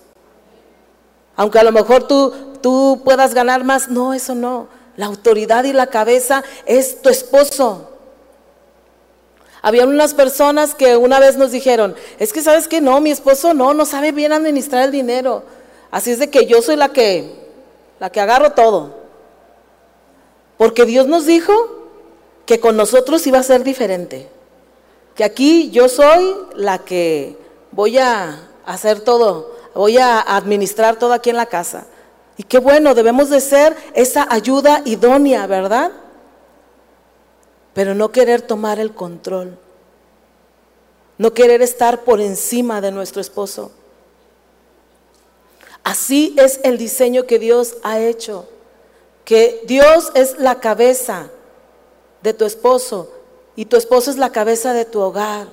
Aunque 1.36 1.60
a 1.60 1.64
lo 1.64 1.72
mejor 1.72 2.08
tú, 2.08 2.34
tú 2.62 3.02
puedas 3.04 3.34
ganar 3.34 3.64
más, 3.64 3.90
no, 3.90 4.14
eso 4.14 4.36
no. 4.36 4.68
La 4.98 5.06
autoridad 5.06 5.64
y 5.64 5.72
la 5.72 5.88
cabeza 5.88 6.44
es 6.66 7.02
tu 7.02 7.10
esposo. 7.10 7.90
Había 9.62 9.86
unas 9.86 10.14
personas 10.14 10.76
que 10.76 10.98
una 10.98 11.20
vez 11.20 11.38
nos 11.38 11.52
dijeron, 11.52 11.96
es 12.18 12.32
que 12.32 12.42
sabes 12.42 12.68
que 12.68 12.82
no, 12.82 13.00
mi 13.02 13.12
esposo 13.12 13.54
no, 13.54 13.74
no 13.74 13.86
sabe 13.86 14.12
bien 14.12 14.32
administrar 14.32 14.84
el 14.84 14.92
dinero. 14.92 15.44
Así 15.92 16.12
es 16.12 16.20
de 16.20 16.30
que 16.30 16.46
yo 16.46 16.62
soy 16.62 16.76
la 16.76 16.90
que, 16.90 17.34
la 18.00 18.12
que 18.12 18.22
agarro 18.22 18.52
todo. 18.52 18.98
Porque 20.58 20.86
Dios 20.86 21.08
nos 21.08 21.26
dijo 21.26 21.54
que 22.46 22.60
con 22.60 22.76
nosotros 22.78 23.26
iba 23.28 23.40
a 23.40 23.44
ser 23.44 23.64
diferente. 23.64 24.30
Que 25.16 25.24
aquí 25.24 25.70
yo 25.72 25.90
soy 25.90 26.36
la 26.56 26.80
que 26.80 27.38
voy 27.72 27.98
a 27.98 28.48
hacer 28.66 29.02
todo, 29.02 29.56
voy 29.74 29.98
a 29.98 30.20
administrar 30.20 30.98
todo 30.98 31.14
aquí 31.14 31.30
en 31.30 31.38
la 31.38 31.46
casa. 31.46 31.88
Y 32.38 32.44
qué 32.44 32.60
bueno, 32.60 32.96
debemos 32.96 33.30
de 33.30 33.42
ser 33.42 33.76
esa 33.94 34.28
ayuda 34.30 34.82
idónea, 34.86 35.46
¿verdad? 35.48 35.92
pero 37.80 37.96
no 37.96 38.12
querer 38.12 38.42
tomar 38.42 38.78
el 38.80 38.94
control, 38.94 39.58
no 41.18 41.34
querer 41.34 41.62
estar 41.62 42.04
por 42.04 42.20
encima 42.20 42.82
de 42.82 42.92
nuestro 42.92 43.22
esposo. 43.22 43.72
Así 45.84 46.36
es 46.38 46.60
el 46.64 46.78
diseño 46.78 47.26
que 47.26 47.40
Dios 47.40 47.78
ha 47.84 48.00
hecho, 48.00 48.48
que 49.26 49.62
Dios 49.66 50.12
es 50.14 50.38
la 50.38 50.60
cabeza 50.60 51.30
de 52.22 52.34
tu 52.34 52.46
esposo 52.46 53.12
y 53.56 53.66
tu 53.66 53.78
esposo 53.78 54.12
es 54.12 54.18
la 54.18 54.32
cabeza 54.32 54.74
de 54.74 54.86
tu 54.86 55.00
hogar. 55.00 55.48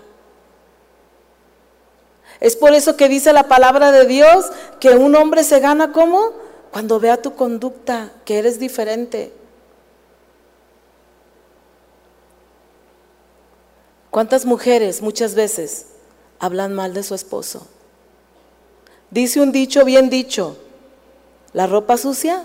Es 2.41 2.57
por 2.57 2.75
eso 2.75 2.97
que 2.97 3.09
dice 3.09 3.33
la 3.33 3.49
palabra 3.49 3.93
de 3.93 4.07
Dios 4.07 4.47
que 4.81 4.91
un 4.91 5.15
hombre 5.17 5.43
se 5.43 5.61
gana 5.61 5.93
como 5.93 6.33
cuando 6.71 7.01
vea 7.01 7.23
tu 7.23 7.35
conducta, 7.35 8.13
que 8.25 8.39
eres 8.39 8.59
diferente. 8.59 9.33
¿Cuántas 14.11 14.45
mujeres 14.45 15.01
muchas 15.03 15.35
veces 15.35 15.87
hablan 16.39 16.75
mal 16.75 16.93
de 16.93 17.03
su 17.03 17.15
esposo? 17.15 17.67
Dice 19.11 19.41
un 19.41 19.53
dicho 19.53 19.85
bien 19.85 20.11
dicho, 20.11 20.57
la 21.53 21.67
ropa 21.67 21.97
sucia 21.97 22.45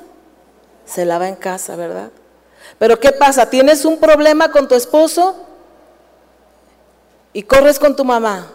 se 0.85 1.05
lava 1.05 1.27
en 1.27 1.35
casa, 1.35 1.75
¿verdad? 1.75 2.11
Pero 2.77 2.99
¿qué 2.99 3.11
pasa? 3.11 3.49
¿Tienes 3.49 3.85
un 3.85 3.97
problema 3.97 4.51
con 4.51 4.67
tu 4.67 4.75
esposo 4.75 5.35
y 7.33 7.43
corres 7.43 7.79
con 7.79 7.95
tu 7.95 8.05
mamá? 8.05 8.47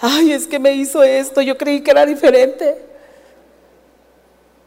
Ay, 0.00 0.32
es 0.32 0.46
que 0.46 0.58
me 0.58 0.72
hizo 0.72 1.02
esto, 1.02 1.40
yo 1.40 1.56
creí 1.56 1.80
que 1.80 1.92
era 1.92 2.04
diferente. 2.04 2.84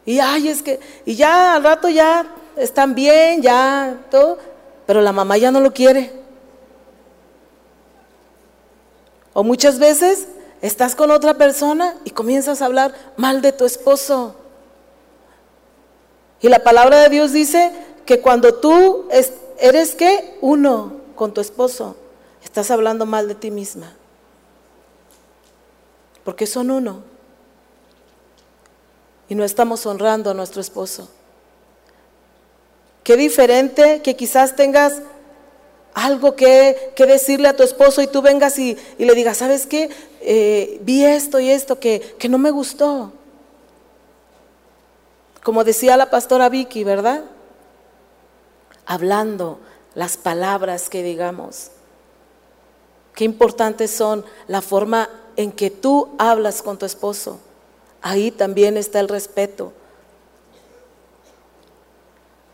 Y 0.06 0.20
ay, 0.20 0.48
es 0.48 0.62
que, 0.62 0.80
y 1.04 1.16
ya 1.16 1.56
al 1.56 1.64
rato 1.64 1.90
ya 1.90 2.26
están 2.56 2.96
bien, 2.96 3.42
ya 3.42 3.98
todo, 4.10 4.38
pero 4.86 5.02
la 5.02 5.12
mamá 5.12 5.38
ya 5.38 5.52
no 5.52 5.60
lo 5.60 5.74
quiere. 5.74 6.12
O 9.34 9.44
muchas 9.44 9.78
veces 9.78 10.28
estás 10.66 10.96
con 10.96 11.12
otra 11.12 11.36
persona 11.36 11.96
y 12.04 12.12
comienzas 12.12 12.62
a 12.62 12.66
hablar 12.66 12.94
mal 13.18 13.42
de 13.42 13.52
tu 13.52 13.66
esposo. 13.66 14.36
Y 16.42 16.50
la 16.50 16.64
palabra 16.64 17.00
de 17.00 17.10
Dios 17.10 17.32
dice 17.32 17.72
que 18.06 18.22
cuando 18.22 18.56
tú 18.56 19.08
eres 19.60 19.96
que 19.96 20.38
uno 20.42 20.94
con 21.16 21.34
tu 21.34 21.42
esposo, 21.42 21.96
estás 22.44 22.72
hablando 22.72 23.06
mal 23.06 23.28
de 23.28 23.36
ti 23.36 23.52
misma. 23.52 23.94
Porque 26.24 26.48
son 26.48 26.72
uno. 26.72 27.04
Y 29.30 29.36
no 29.36 29.44
estamos 29.44 29.86
honrando 29.86 30.30
a 30.30 30.34
nuestro 30.34 30.62
esposo. 30.62 31.10
Qué 33.04 33.18
diferente 33.18 34.02
que 34.02 34.16
quizás 34.16 34.56
tengas 34.56 35.02
algo 35.96 36.36
que, 36.36 36.94
decirle 36.98 37.48
a 37.48 37.56
tu 37.56 37.64
esposo 37.64 38.02
y 38.02 38.08
tú 38.08 38.22
vengas 38.22 38.60
y, 38.60 38.78
le 39.00 39.14
digas, 39.16 39.38
¿sabes 39.38 39.66
qué? 39.66 39.90
Eh, 40.22 40.78
vi 40.82 41.04
esto 41.04 41.40
y 41.40 41.50
esto 41.50 41.80
que, 41.80 42.16
que 42.20 42.30
no 42.30 42.38
me 42.38 42.52
gustó. 42.52 43.14
Como 45.42 45.64
decía 45.64 45.96
la 45.96 46.10
pastora 46.10 46.50
Vicky, 46.50 46.84
¿verdad? 46.84 47.24
Hablando 48.86 49.60
las 49.96 50.18
palabras 50.18 50.90
que 50.90 51.02
digamos. 51.02 51.72
Qué 53.14 53.24
importantes 53.24 53.90
son 53.92 54.26
la 54.48 54.62
forma 54.62 55.10
en 55.38 55.54
que 55.54 55.72
tú 55.72 56.10
hablas 56.18 56.62
con 56.62 56.78
tu 56.78 56.86
esposo. 56.86 57.40
Ahí 58.02 58.32
también 58.32 58.76
está 58.76 59.00
el 59.00 59.08
respeto. 59.08 59.72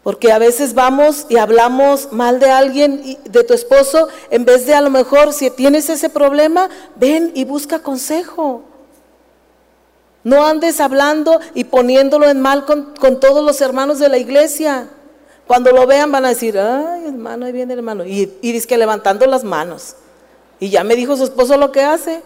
Porque 0.03 0.31
a 0.31 0.39
veces 0.39 0.73
vamos 0.73 1.27
y 1.29 1.37
hablamos 1.37 2.11
mal 2.11 2.39
de 2.39 2.49
alguien, 2.49 3.19
de 3.23 3.43
tu 3.43 3.53
esposo, 3.53 4.07
en 4.31 4.45
vez 4.45 4.65
de 4.65 4.73
a 4.73 4.81
lo 4.81 4.89
mejor, 4.89 5.31
si 5.31 5.51
tienes 5.51 5.89
ese 5.89 6.09
problema, 6.09 6.69
ven 6.95 7.31
y 7.35 7.45
busca 7.45 7.79
consejo. 7.79 8.63
No 10.23 10.45
andes 10.45 10.79
hablando 10.79 11.39
y 11.53 11.65
poniéndolo 11.65 12.29
en 12.29 12.41
mal 12.41 12.65
con, 12.65 13.19
todos 13.19 13.43
los 13.43 13.61
hermanos 13.61 13.99
de 13.99 14.09
la 14.09 14.17
iglesia. 14.17 14.89
Cuando 15.45 15.71
lo 15.71 15.85
vean 15.85 16.11
van 16.11 16.25
a 16.25 16.29
decir, 16.29 16.57
ay 16.57 17.05
hermano, 17.05 17.45
ahí 17.45 17.51
viene 17.51 17.73
el 17.73 17.79
hermano. 17.79 18.05
Y, 18.05 18.37
y 18.41 18.51
dice 18.51 18.67
que 18.67 18.77
levantando 18.77 19.25
las 19.27 19.43
manos. 19.43 19.95
Y 20.59 20.69
ya 20.69 20.83
me 20.83 20.95
dijo 20.95 21.15
su 21.15 21.23
esposo 21.23 21.57
lo 21.57 21.71
que 21.71 21.81
hace. 21.81 22.23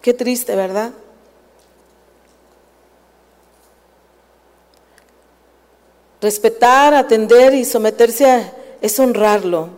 Qué 0.00 0.14
triste, 0.14 0.56
¿verdad? 0.56 0.92
Respetar, 6.20 6.94
atender 6.94 7.54
y 7.54 7.64
someterse 7.64 8.30
a, 8.30 8.52
es 8.80 8.98
honrarlo. 8.98 9.70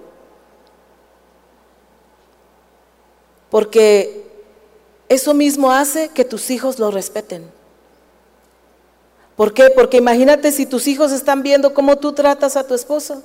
Porque 3.51 4.27
eso 5.09 5.35
mismo 5.35 5.71
hace 5.71 6.09
que 6.09 6.25
tus 6.25 6.51
hijos 6.51 6.79
lo 6.79 6.91
respeten. 6.91 7.51
¿Por 9.37 9.55
qué? 9.55 9.71
Porque 9.71 9.99
imagínate 9.99 10.53
si 10.53 10.67
tus 10.67 10.87
hijos 10.87 11.13
están 11.13 11.43
viendo 11.43 11.75
cómo 11.75 11.97
tú 11.99 12.13
tratas 12.13 12.57
a 12.57 12.67
tu 12.67 12.75
esposo. 12.75 13.23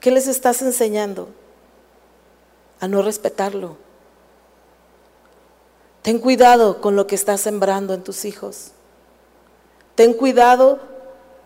¿Qué 0.00 0.10
les 0.10 0.26
estás 0.26 0.62
enseñando? 0.62 1.28
A 2.80 2.88
no 2.88 3.02
respetarlo. 3.02 3.76
Ten 6.02 6.18
cuidado 6.18 6.80
con 6.80 6.96
lo 6.96 7.06
que 7.06 7.14
estás 7.14 7.40
sembrando 7.40 7.92
en 7.92 8.02
tus 8.02 8.24
hijos. 8.24 8.70
Ten 9.94 10.14
cuidado 10.14 10.78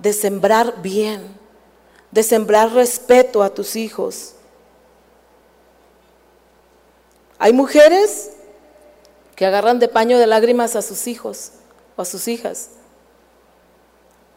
de 0.02 0.12
sembrar 0.12 0.82
bien, 0.82 1.22
de 2.10 2.22
sembrar 2.24 2.72
respeto 2.72 3.42
a 3.42 3.50
tus 3.50 3.76
hijos. 3.76 4.34
Hay 7.38 7.52
mujeres 7.52 8.30
que 9.36 9.46
agarran 9.46 9.78
de 9.78 9.88
paño 9.88 10.18
de 10.18 10.26
lágrimas 10.26 10.74
a 10.74 10.82
sus 10.82 11.06
hijos 11.06 11.52
o 11.96 12.02
a 12.02 12.04
sus 12.04 12.26
hijas. 12.26 12.70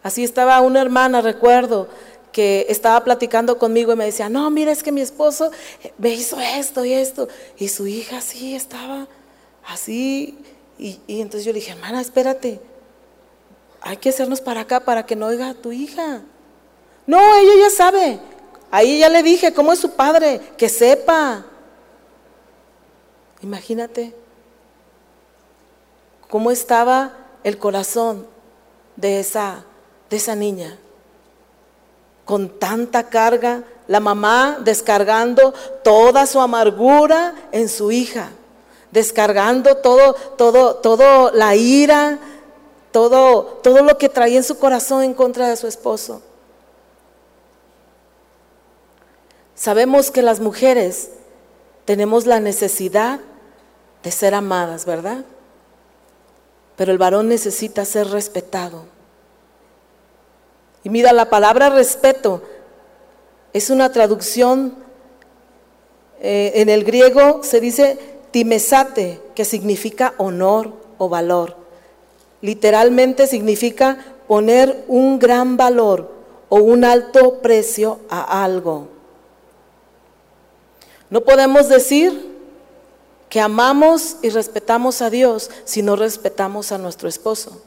Así 0.04 0.23
estaba 0.23 0.62
una 0.62 0.82
hermana, 0.82 1.21
recuerdo, 1.21 1.88
que 2.32 2.67
estaba 2.69 3.04
platicando 3.04 3.58
conmigo 3.58 3.91
y 3.91 3.95
me 3.95 4.06
decía, 4.06 4.30
no, 4.30 4.49
mira, 4.51 4.71
es 4.71 4.84
que 4.84 4.91
mi 4.91 5.01
esposo 5.01 5.51
me 5.97 6.10
hizo 6.13 6.39
esto 6.39 6.86
y 6.86 6.93
esto. 6.93 7.28
Y 7.58 7.69
su 7.69 7.88
hija 7.88 8.21
sí 8.21 8.56
estaba 8.56 9.08
así. 9.65 10.38
Y, 10.78 10.99
y 11.08 11.21
entonces 11.21 11.45
yo 11.45 11.54
le 11.54 11.60
dije, 11.60 11.71
hermana, 11.71 12.01
espérate, 12.01 12.60
hay 13.86 13.98
que 13.98 14.10
hacernos 14.10 14.41
para 14.41 14.62
acá 14.62 14.80
para 14.80 15.06
que 15.06 15.15
no 15.15 15.28
oiga 15.28 15.54
tu 15.54 15.71
hija. 15.71 16.24
No, 17.06 17.19
ella 17.36 17.52
ya 17.60 17.69
sabe. 17.69 18.19
Ahí 18.71 18.98
ya 18.98 19.10
le 19.10 19.21
dije, 19.21 19.54
¿cómo 19.54 19.71
es 19.71 19.78
su 19.78 19.91
padre? 19.91 20.41
Que 20.58 20.69
sepa. 20.69 21.45
Imagínate 23.43 24.15
cómo 26.28 26.50
estaba 26.50 27.13
el 27.43 27.60
corazón 27.60 28.26
de 28.95 29.19
esa, 29.19 29.63
de 30.10 30.17
esa 30.17 30.36
niña. 30.36 30.80
Con 32.26 32.58
tanta 32.58 33.08
carga, 33.08 33.65
la 33.86 34.00
mamá 34.00 34.58
descargando 34.62 35.54
toda 35.84 36.26
su 36.26 36.41
amargura 36.41 37.36
en 37.52 37.69
su 37.69 37.91
hija, 37.91 38.32
descargando 38.89 39.78
todo, 39.78 40.13
todo, 40.13 40.78
todo 40.78 41.32
la 41.34 41.56
ira, 41.56 42.17
todo, 42.95 43.60
todo 43.62 43.84
lo 43.84 43.97
que 43.97 44.08
traía 44.08 44.38
en 44.38 44.43
su 44.45 44.58
corazón 44.58 45.03
en 45.03 45.13
contra 45.13 45.49
de 45.49 45.58
su 45.58 45.67
esposo. 45.67 46.21
Sabemos 49.53 50.12
que 50.12 50.21
las 50.21 50.39
mujeres 50.39 51.10
tenemos 51.84 52.25
la 52.25 52.39
necesidad 52.39 53.19
de 54.01 54.12
ser 54.12 54.34
amadas, 54.34 54.86
¿verdad? 54.86 55.25
Pero 56.77 56.93
el 56.93 56.97
varón 56.97 57.27
necesita 57.27 57.84
ser 57.84 58.08
respetado. 58.08 58.86
Y 60.86 60.89
mira, 60.89 61.12
la 61.12 61.29
palabra 61.29 61.69
respeto 61.69 62.43
es 63.51 63.69
una 63.69 63.91
traducción, 63.91 64.73
eh, 66.21 66.53
en 66.55 66.69
el 66.69 66.86
griego 66.86 67.43
se 67.43 67.60
dice 67.60 67.99
timesate, 68.31 69.19
que 69.36 69.43
significa 69.43 70.13
honor 70.17 70.71
o 70.97 71.10
valor. 71.10 71.64
Literalmente 72.45 73.25
significa 73.25 73.97
poner 74.27 74.86
un 74.88 75.17
gran 75.17 75.58
valor 75.58 76.12
o 76.47 76.58
un 76.58 76.86
alto 76.86 77.39
precio 77.41 78.01
a 78.08 78.43
algo. 78.43 78.88
No 81.10 81.21
podemos 81.21 81.69
decir 81.69 82.38
que 83.29 83.39
amamos 83.41 84.17
y 84.21 84.29
respetamos 84.29 85.01
a 85.01 85.10
Dios 85.10 85.49
si 85.63 85.81
no 85.81 85.95
respetamos 85.95 86.71
a 86.71 86.77
nuestro 86.77 87.10
esposo. 87.10 87.63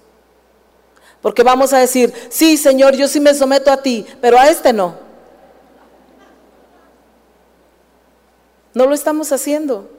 Porque 1.21 1.43
vamos 1.43 1.73
a 1.73 1.79
decir, 1.79 2.15
sí, 2.29 2.57
Señor, 2.57 2.95
yo 2.95 3.09
sí 3.09 3.19
me 3.19 3.35
someto 3.35 3.73
a 3.73 3.83
ti, 3.83 4.07
pero 4.21 4.39
a 4.39 4.49
este 4.49 4.73
no. 4.73 4.95
No 8.75 8.87
lo 8.87 8.95
estamos 8.95 9.33
haciendo. 9.33 9.91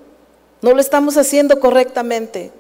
No 0.61 0.71
lo 0.71 0.79
estamos 0.79 1.17
haciendo 1.17 1.59
correctamente. 1.59 2.53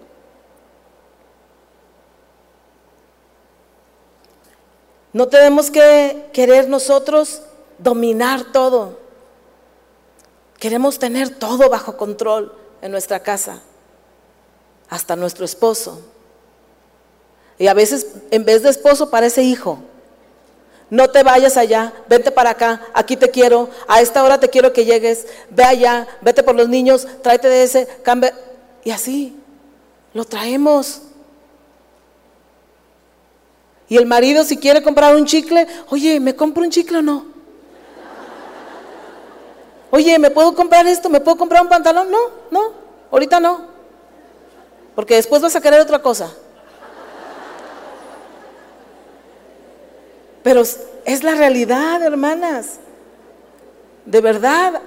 No 5.19 5.27
tenemos 5.27 5.69
que 5.69 6.29
querer 6.31 6.69
nosotros 6.69 7.41
dominar 7.77 8.53
todo. 8.53 8.97
Queremos 10.57 10.97
tener 10.97 11.27
todo 11.27 11.69
bajo 11.69 11.97
control 11.97 12.55
en 12.81 12.93
nuestra 12.93 13.19
casa, 13.19 13.59
hasta 14.87 15.17
nuestro 15.17 15.43
esposo. 15.43 15.99
Y 17.57 17.67
a 17.67 17.73
veces 17.73 18.07
en 18.31 18.45
vez 18.45 18.63
de 18.63 18.69
esposo 18.69 19.09
parece 19.09 19.43
hijo. 19.43 19.79
No 20.89 21.09
te 21.09 21.21
vayas 21.21 21.57
allá, 21.57 21.91
vente 22.07 22.31
para 22.31 22.51
acá, 22.51 22.87
aquí 22.93 23.17
te 23.17 23.29
quiero, 23.29 23.67
a 23.89 23.99
esta 23.99 24.23
hora 24.23 24.39
te 24.39 24.47
quiero 24.47 24.71
que 24.71 24.85
llegues, 24.85 25.27
ve 25.49 25.65
allá, 25.65 26.07
vete 26.21 26.43
por 26.43 26.55
los 26.55 26.69
niños, 26.69 27.05
tráete 27.21 27.49
de 27.49 27.63
ese, 27.63 27.87
cambia. 28.03 28.33
Y 28.85 28.91
así, 28.91 29.37
lo 30.13 30.23
traemos. 30.23 31.01
Y 33.89 33.97
el 33.97 34.05
marido 34.05 34.43
si 34.43 34.57
quiere 34.57 34.83
comprar 34.83 35.15
un 35.15 35.25
chicle, 35.25 35.67
oye, 35.89 36.19
¿me 36.19 36.35
compro 36.35 36.63
un 36.63 36.69
chicle 36.69 36.99
o 36.99 37.01
no? 37.01 37.25
Oye, 39.89 40.19
¿me 40.19 40.29
puedo 40.29 40.53
comprar 40.53 40.85
esto? 40.85 41.09
¿Me 41.09 41.19
puedo 41.19 41.37
comprar 41.37 41.63
un 41.63 41.69
pantalón? 41.69 42.11
No, 42.11 42.19
no, 42.51 42.73
ahorita 43.11 43.39
no. 43.39 43.67
Porque 44.95 45.15
después 45.15 45.41
vas 45.41 45.55
a 45.55 45.61
querer 45.61 45.81
otra 45.81 45.99
cosa. 45.99 46.31
Pero 50.43 50.61
es 50.61 51.23
la 51.23 51.33
realidad, 51.33 52.03
hermanas. 52.03 52.79
De 54.05 54.21
verdad. 54.21 54.81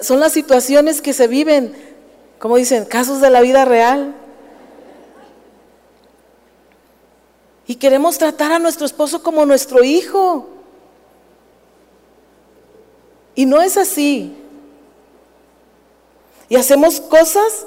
son 0.00 0.20
las 0.20 0.32
situaciones 0.32 1.02
que 1.02 1.12
se 1.12 1.26
viven, 1.26 1.74
como 2.38 2.56
dicen, 2.56 2.86
casos 2.86 3.20
de 3.20 3.28
la 3.28 3.42
vida 3.42 3.66
real. 3.66 4.14
Y 7.70 7.76
queremos 7.76 8.18
tratar 8.18 8.50
a 8.50 8.58
nuestro 8.58 8.84
esposo 8.84 9.22
como 9.22 9.46
nuestro 9.46 9.84
hijo. 9.84 10.48
Y 13.36 13.46
no 13.46 13.62
es 13.62 13.76
así. 13.76 14.36
Y 16.48 16.56
hacemos 16.56 17.00
cosas 17.00 17.66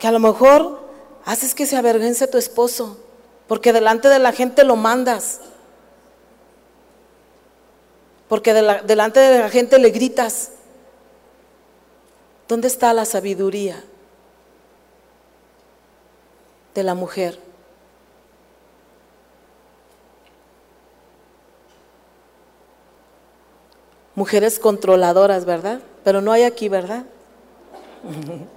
que 0.00 0.08
a 0.08 0.10
lo 0.10 0.18
mejor 0.18 0.80
haces 1.24 1.54
que 1.54 1.64
se 1.64 1.76
avergüence 1.76 2.26
tu 2.26 2.38
esposo, 2.38 2.98
porque 3.46 3.72
delante 3.72 4.08
de 4.08 4.18
la 4.18 4.32
gente 4.32 4.64
lo 4.64 4.74
mandas. 4.74 5.42
Porque 8.28 8.52
delante 8.52 9.20
de 9.20 9.38
la 9.38 9.48
gente 9.48 9.78
le 9.78 9.90
gritas. 9.90 10.50
¿Dónde 12.48 12.66
está 12.66 12.92
la 12.92 13.04
sabiduría 13.04 13.84
de 16.74 16.82
la 16.82 16.96
mujer? 16.96 17.45
Mujeres 24.16 24.58
controladoras, 24.58 25.44
¿verdad? 25.44 25.78
Pero 26.02 26.20
no 26.20 26.32
hay 26.32 26.42
aquí, 26.42 26.68
¿verdad? 26.68 27.04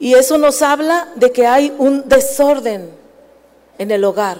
Y 0.00 0.14
eso 0.14 0.38
nos 0.38 0.62
habla 0.62 1.08
de 1.16 1.32
que 1.32 1.46
hay 1.46 1.74
un 1.76 2.08
desorden 2.08 2.88
en 3.78 3.90
el 3.90 4.04
hogar. 4.04 4.38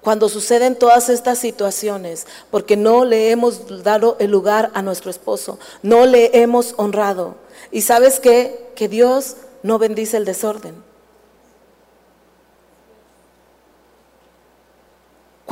Cuando 0.00 0.28
suceden 0.28 0.74
todas 0.74 1.10
estas 1.10 1.38
situaciones, 1.38 2.26
porque 2.50 2.76
no 2.76 3.04
le 3.04 3.30
hemos 3.30 3.84
dado 3.84 4.16
el 4.18 4.30
lugar 4.30 4.70
a 4.74 4.80
nuestro 4.80 5.10
esposo, 5.10 5.58
no 5.82 6.06
le 6.06 6.42
hemos 6.42 6.74
honrado. 6.78 7.36
Y 7.70 7.82
sabes? 7.82 8.18
Que 8.18 8.88
Dios 8.88 9.36
no 9.62 9.78
bendice 9.78 10.16
el 10.16 10.24
desorden. 10.24 10.91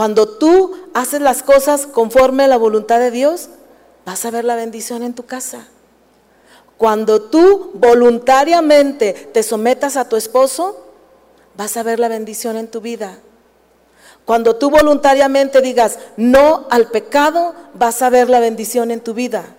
Cuando 0.00 0.26
tú 0.26 0.72
haces 0.94 1.20
las 1.20 1.42
cosas 1.42 1.86
conforme 1.86 2.44
a 2.44 2.48
la 2.48 2.56
voluntad 2.56 2.98
de 2.98 3.10
Dios, 3.10 3.50
vas 4.06 4.24
a 4.24 4.30
ver 4.30 4.46
la 4.46 4.56
bendición 4.56 5.02
en 5.02 5.12
tu 5.12 5.26
casa. 5.26 5.66
Cuando 6.78 7.20
tú 7.20 7.70
voluntariamente 7.74 9.12
te 9.12 9.42
sometas 9.42 9.98
a 9.98 10.08
tu 10.08 10.16
esposo, 10.16 10.86
vas 11.54 11.76
a 11.76 11.82
ver 11.82 12.00
la 12.00 12.08
bendición 12.08 12.56
en 12.56 12.68
tu 12.68 12.80
vida. 12.80 13.18
Cuando 14.24 14.56
tú 14.56 14.70
voluntariamente 14.70 15.60
digas 15.60 15.98
no 16.16 16.66
al 16.70 16.86
pecado, 16.86 17.54
vas 17.74 18.00
a 18.00 18.08
ver 18.08 18.30
la 18.30 18.40
bendición 18.40 18.90
en 18.90 19.02
tu 19.02 19.12
vida. 19.12 19.54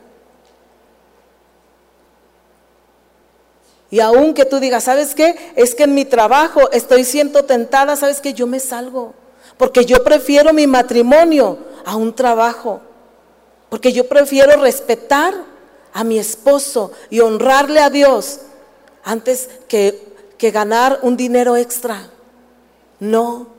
Y 3.91 3.99
aunque 3.99 4.45
tú 4.45 4.59
digas, 4.59 4.85
¿sabes 4.85 5.13
qué? 5.13 5.53
Es 5.55 5.75
que 5.75 5.83
en 5.83 5.93
mi 5.93 6.05
trabajo 6.05 6.71
estoy 6.71 7.03
siendo 7.03 7.45
tentada, 7.45 7.95
¿sabes 7.95 8.21
qué? 8.21 8.33
Yo 8.33 8.47
me 8.47 8.59
salgo. 8.59 9.20
Porque 9.61 9.85
yo 9.85 10.03
prefiero 10.03 10.53
mi 10.53 10.65
matrimonio 10.65 11.59
a 11.85 11.95
un 11.95 12.15
trabajo. 12.15 12.81
Porque 13.69 13.93
yo 13.93 14.09
prefiero 14.09 14.59
respetar 14.59 15.35
a 15.93 16.03
mi 16.03 16.17
esposo 16.17 16.91
y 17.11 17.19
honrarle 17.19 17.79
a 17.79 17.91
Dios 17.91 18.39
antes 19.03 19.51
que, 19.67 20.15
que 20.39 20.49
ganar 20.49 20.97
un 21.03 21.15
dinero 21.15 21.57
extra. 21.57 22.09
No. 22.99 23.49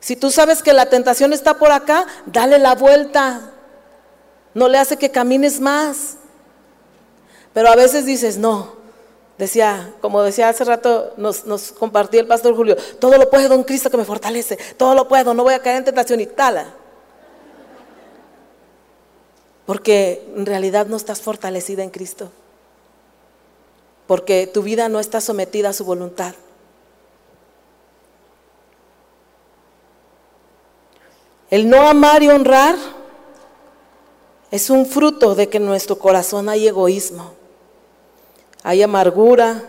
Si 0.00 0.16
tú 0.16 0.32
sabes 0.32 0.64
que 0.64 0.72
la 0.72 0.86
tentación 0.86 1.32
está 1.32 1.54
por 1.56 1.70
acá, 1.70 2.04
dale 2.26 2.58
la 2.58 2.74
vuelta. 2.74 3.52
No 4.52 4.66
le 4.66 4.78
hace 4.78 4.96
que 4.96 5.12
camines 5.12 5.60
más. 5.60 6.16
Pero 7.52 7.68
a 7.68 7.76
veces 7.76 8.04
dices, 8.04 8.36
no, 8.36 8.72
Decía, 9.38 9.92
como 10.00 10.22
decía 10.22 10.48
hace 10.48 10.62
rato, 10.64 11.12
nos, 11.16 11.44
nos 11.44 11.72
compartía 11.72 12.20
el 12.20 12.26
pastor 12.26 12.54
Julio, 12.54 12.76
todo 13.00 13.18
lo 13.18 13.28
puedo 13.28 13.54
en 13.54 13.64
Cristo 13.64 13.90
que 13.90 13.96
me 13.96 14.04
fortalece, 14.04 14.56
todo 14.76 14.94
lo 14.94 15.08
puedo, 15.08 15.34
no 15.34 15.42
voy 15.42 15.54
a 15.54 15.58
caer 15.58 15.78
en 15.78 15.84
tentación 15.84 16.20
y 16.20 16.26
tal. 16.26 16.72
Porque 19.66 20.24
en 20.36 20.46
realidad 20.46 20.86
no 20.86 20.96
estás 20.96 21.20
fortalecida 21.20 21.82
en 21.82 21.90
Cristo. 21.90 22.30
Porque 24.06 24.46
tu 24.46 24.62
vida 24.62 24.88
no 24.88 25.00
está 25.00 25.20
sometida 25.20 25.70
a 25.70 25.72
su 25.72 25.84
voluntad. 25.84 26.34
El 31.50 31.68
no 31.68 31.88
amar 31.88 32.22
y 32.22 32.28
honrar 32.28 32.76
es 34.50 34.70
un 34.70 34.86
fruto 34.86 35.34
de 35.34 35.48
que 35.48 35.56
en 35.56 35.66
nuestro 35.66 35.98
corazón 35.98 36.48
hay 36.48 36.68
egoísmo 36.68 37.32
hay 38.64 38.82
amargura. 38.82 39.62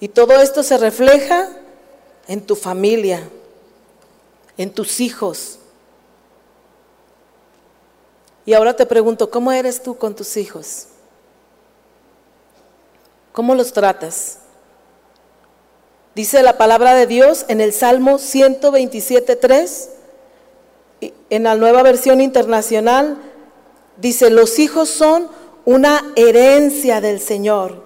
Y 0.00 0.08
todo 0.08 0.40
esto 0.40 0.62
se 0.62 0.76
refleja 0.76 1.48
en 2.26 2.44
tu 2.44 2.56
familia, 2.56 3.26
en 4.58 4.70
tus 4.70 5.00
hijos. 5.00 5.60
Y 8.44 8.52
ahora 8.52 8.74
te 8.74 8.84
pregunto, 8.84 9.30
¿cómo 9.30 9.52
eres 9.52 9.80
tú 9.80 9.96
con 9.96 10.16
tus 10.16 10.36
hijos? 10.36 10.88
¿Cómo 13.32 13.54
los 13.54 13.72
tratas? 13.72 14.38
Dice 16.16 16.42
la 16.42 16.58
palabra 16.58 16.96
de 16.96 17.06
Dios 17.06 17.44
en 17.46 17.60
el 17.60 17.72
Salmo 17.72 18.18
127.3, 18.18 19.88
en 21.30 21.42
la 21.44 21.54
nueva 21.54 21.84
versión 21.84 22.20
internacional, 22.20 23.16
dice, 23.98 24.30
los 24.30 24.58
hijos 24.58 24.88
son 24.88 25.28
una 25.64 26.12
herencia 26.16 27.00
del 27.00 27.20
Señor. 27.20 27.82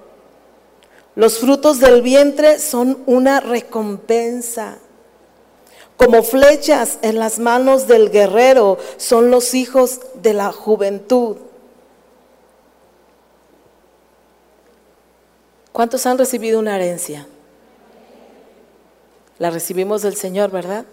Los 1.15 1.39
frutos 1.39 1.81
del 1.81 2.03
vientre 2.03 2.59
son 2.59 3.03
una 3.07 3.41
recompensa. 3.41 4.79
Como 5.97 6.23
flechas 6.23 6.99
en 7.01 7.19
las 7.19 7.39
manos 7.39 7.87
del 7.87 8.11
guerrero 8.11 8.79
son 8.99 9.31
los 9.31 9.55
hijos 9.55 10.01
de 10.15 10.35
la 10.35 10.53
juventud. 10.53 11.39
¿Cuántos 15.73 16.07
han 16.07 16.19
recibido 16.19 16.59
una 16.59 16.77
herencia? 16.77 17.27
La 19.39 19.51
recibimos 19.51 20.03
del 20.03 20.17
Señor, 20.17 20.51
¿verdad? 20.51 20.85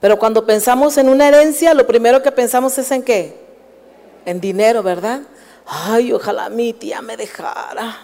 Pero 0.00 0.18
cuando 0.18 0.46
pensamos 0.46 0.96
en 0.98 1.08
una 1.08 1.28
herencia, 1.28 1.74
lo 1.74 1.86
primero 1.86 2.22
que 2.22 2.32
pensamos 2.32 2.76
es 2.78 2.90
en 2.90 3.02
qué? 3.02 3.36
En 4.24 4.40
dinero, 4.40 4.82
¿verdad? 4.82 5.22
Ay, 5.66 6.12
ojalá 6.12 6.48
mi 6.48 6.72
tía 6.72 7.02
me 7.02 7.16
dejara 7.16 7.96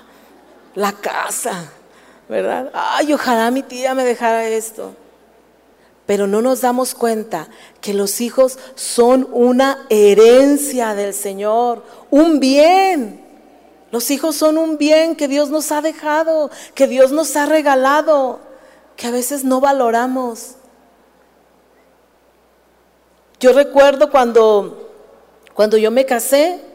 la 0.74 0.92
casa, 0.92 1.70
¿verdad? 2.28 2.70
Ay, 2.74 3.12
ojalá 3.12 3.50
mi 3.50 3.62
tía 3.62 3.94
me 3.94 4.04
dejara 4.04 4.48
esto. 4.48 4.94
Pero 6.06 6.26
no 6.26 6.42
nos 6.42 6.60
damos 6.60 6.94
cuenta 6.94 7.48
que 7.80 7.94
los 7.94 8.20
hijos 8.20 8.58
son 8.74 9.28
una 9.30 9.86
herencia 9.88 10.94
del 10.94 11.14
Señor, 11.14 11.84
un 12.10 12.40
bien. 12.40 13.24
Los 13.92 14.10
hijos 14.10 14.34
son 14.34 14.58
un 14.58 14.78
bien 14.78 15.14
que 15.14 15.28
Dios 15.28 15.50
nos 15.50 15.70
ha 15.70 15.80
dejado, 15.80 16.50
que 16.74 16.88
Dios 16.88 17.12
nos 17.12 17.36
ha 17.36 17.46
regalado, 17.46 18.40
que 18.96 19.06
a 19.06 19.12
veces 19.12 19.44
no 19.44 19.60
valoramos. 19.60 20.56
Yo 23.38 23.52
recuerdo 23.52 24.10
cuando, 24.10 24.90
cuando 25.54 25.76
yo 25.76 25.90
me 25.90 26.06
casé, 26.06 26.71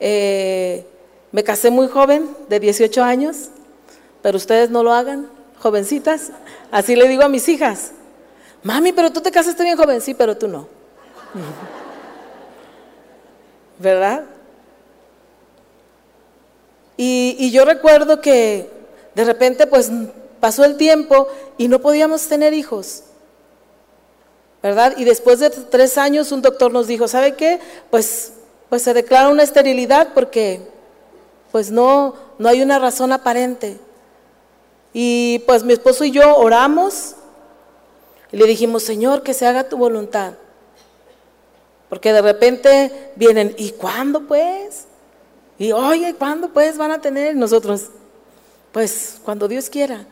eh, 0.00 0.86
me 1.30 1.44
casé 1.44 1.70
muy 1.70 1.88
joven, 1.88 2.28
de 2.48 2.58
18 2.58 3.02
años, 3.02 3.50
pero 4.22 4.36
ustedes 4.36 4.70
no 4.70 4.82
lo 4.82 4.92
hagan, 4.92 5.28
jovencitas. 5.60 6.32
Así 6.70 6.96
le 6.96 7.08
digo 7.08 7.22
a 7.22 7.28
mis 7.28 7.48
hijas, 7.48 7.92
mami, 8.62 8.92
pero 8.92 9.12
tú 9.12 9.20
te 9.20 9.30
casaste 9.30 9.62
bien 9.62 9.76
joven, 9.76 10.00
sí, 10.00 10.14
pero 10.14 10.36
tú 10.36 10.48
no. 10.48 10.66
¿Verdad? 13.78 14.24
Y, 17.02 17.50
yo 17.50 17.64
recuerdo 17.64 18.20
que 18.20 18.68
de 19.14 19.24
repente 19.24 19.66
pues 19.66 19.90
pasó 20.38 20.66
el 20.66 20.76
tiempo 20.76 21.28
y 21.56 21.68
no 21.68 21.80
podíamos 21.80 22.26
tener 22.26 22.52
hijos. 22.52 23.04
¿Verdad? 24.62 24.92
Y 24.98 25.04
después 25.04 25.38
de 25.38 25.48
tres 25.48 25.96
años 25.96 26.30
un 26.30 26.42
doctor 26.42 26.70
nos 26.70 26.86
dijo, 26.86 27.08
¿sabe 27.08 27.36
qué? 27.36 27.58
Pues, 27.90 28.34
pues 28.70 28.82
se 28.82 28.94
declara 28.94 29.28
una 29.28 29.42
esterilidad 29.42 30.14
porque 30.14 30.62
pues 31.50 31.70
no, 31.70 32.14
no 32.38 32.48
hay 32.48 32.62
una 32.62 32.78
razón 32.78 33.12
aparente. 33.12 33.78
Y 34.92 35.40
pues 35.40 35.64
mi 35.64 35.72
esposo 35.72 36.04
y 36.04 36.12
yo 36.12 36.36
oramos 36.36 37.16
y 38.32 38.36
le 38.36 38.46
dijimos, 38.46 38.84
Señor, 38.84 39.22
que 39.22 39.34
se 39.34 39.44
haga 39.44 39.68
tu 39.68 39.76
voluntad. 39.76 40.34
Porque 41.88 42.12
de 42.12 42.22
repente 42.22 43.12
vienen, 43.16 43.54
¿y 43.58 43.72
cuándo 43.72 44.22
pues? 44.22 44.86
Y 45.58 45.72
oye, 45.72 46.14
¿cuándo 46.14 46.50
pues 46.50 46.78
van 46.78 46.92
a 46.92 47.00
tener 47.00 47.34
nosotros? 47.34 47.86
Pues 48.70 49.20
cuando 49.24 49.48
Dios 49.48 49.68
quiera. 49.68 50.06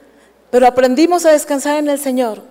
Pero 0.50 0.66
aprendimos 0.66 1.24
a 1.24 1.30
descansar 1.30 1.76
en 1.76 1.88
el 1.88 2.00
Señor. 2.00 2.42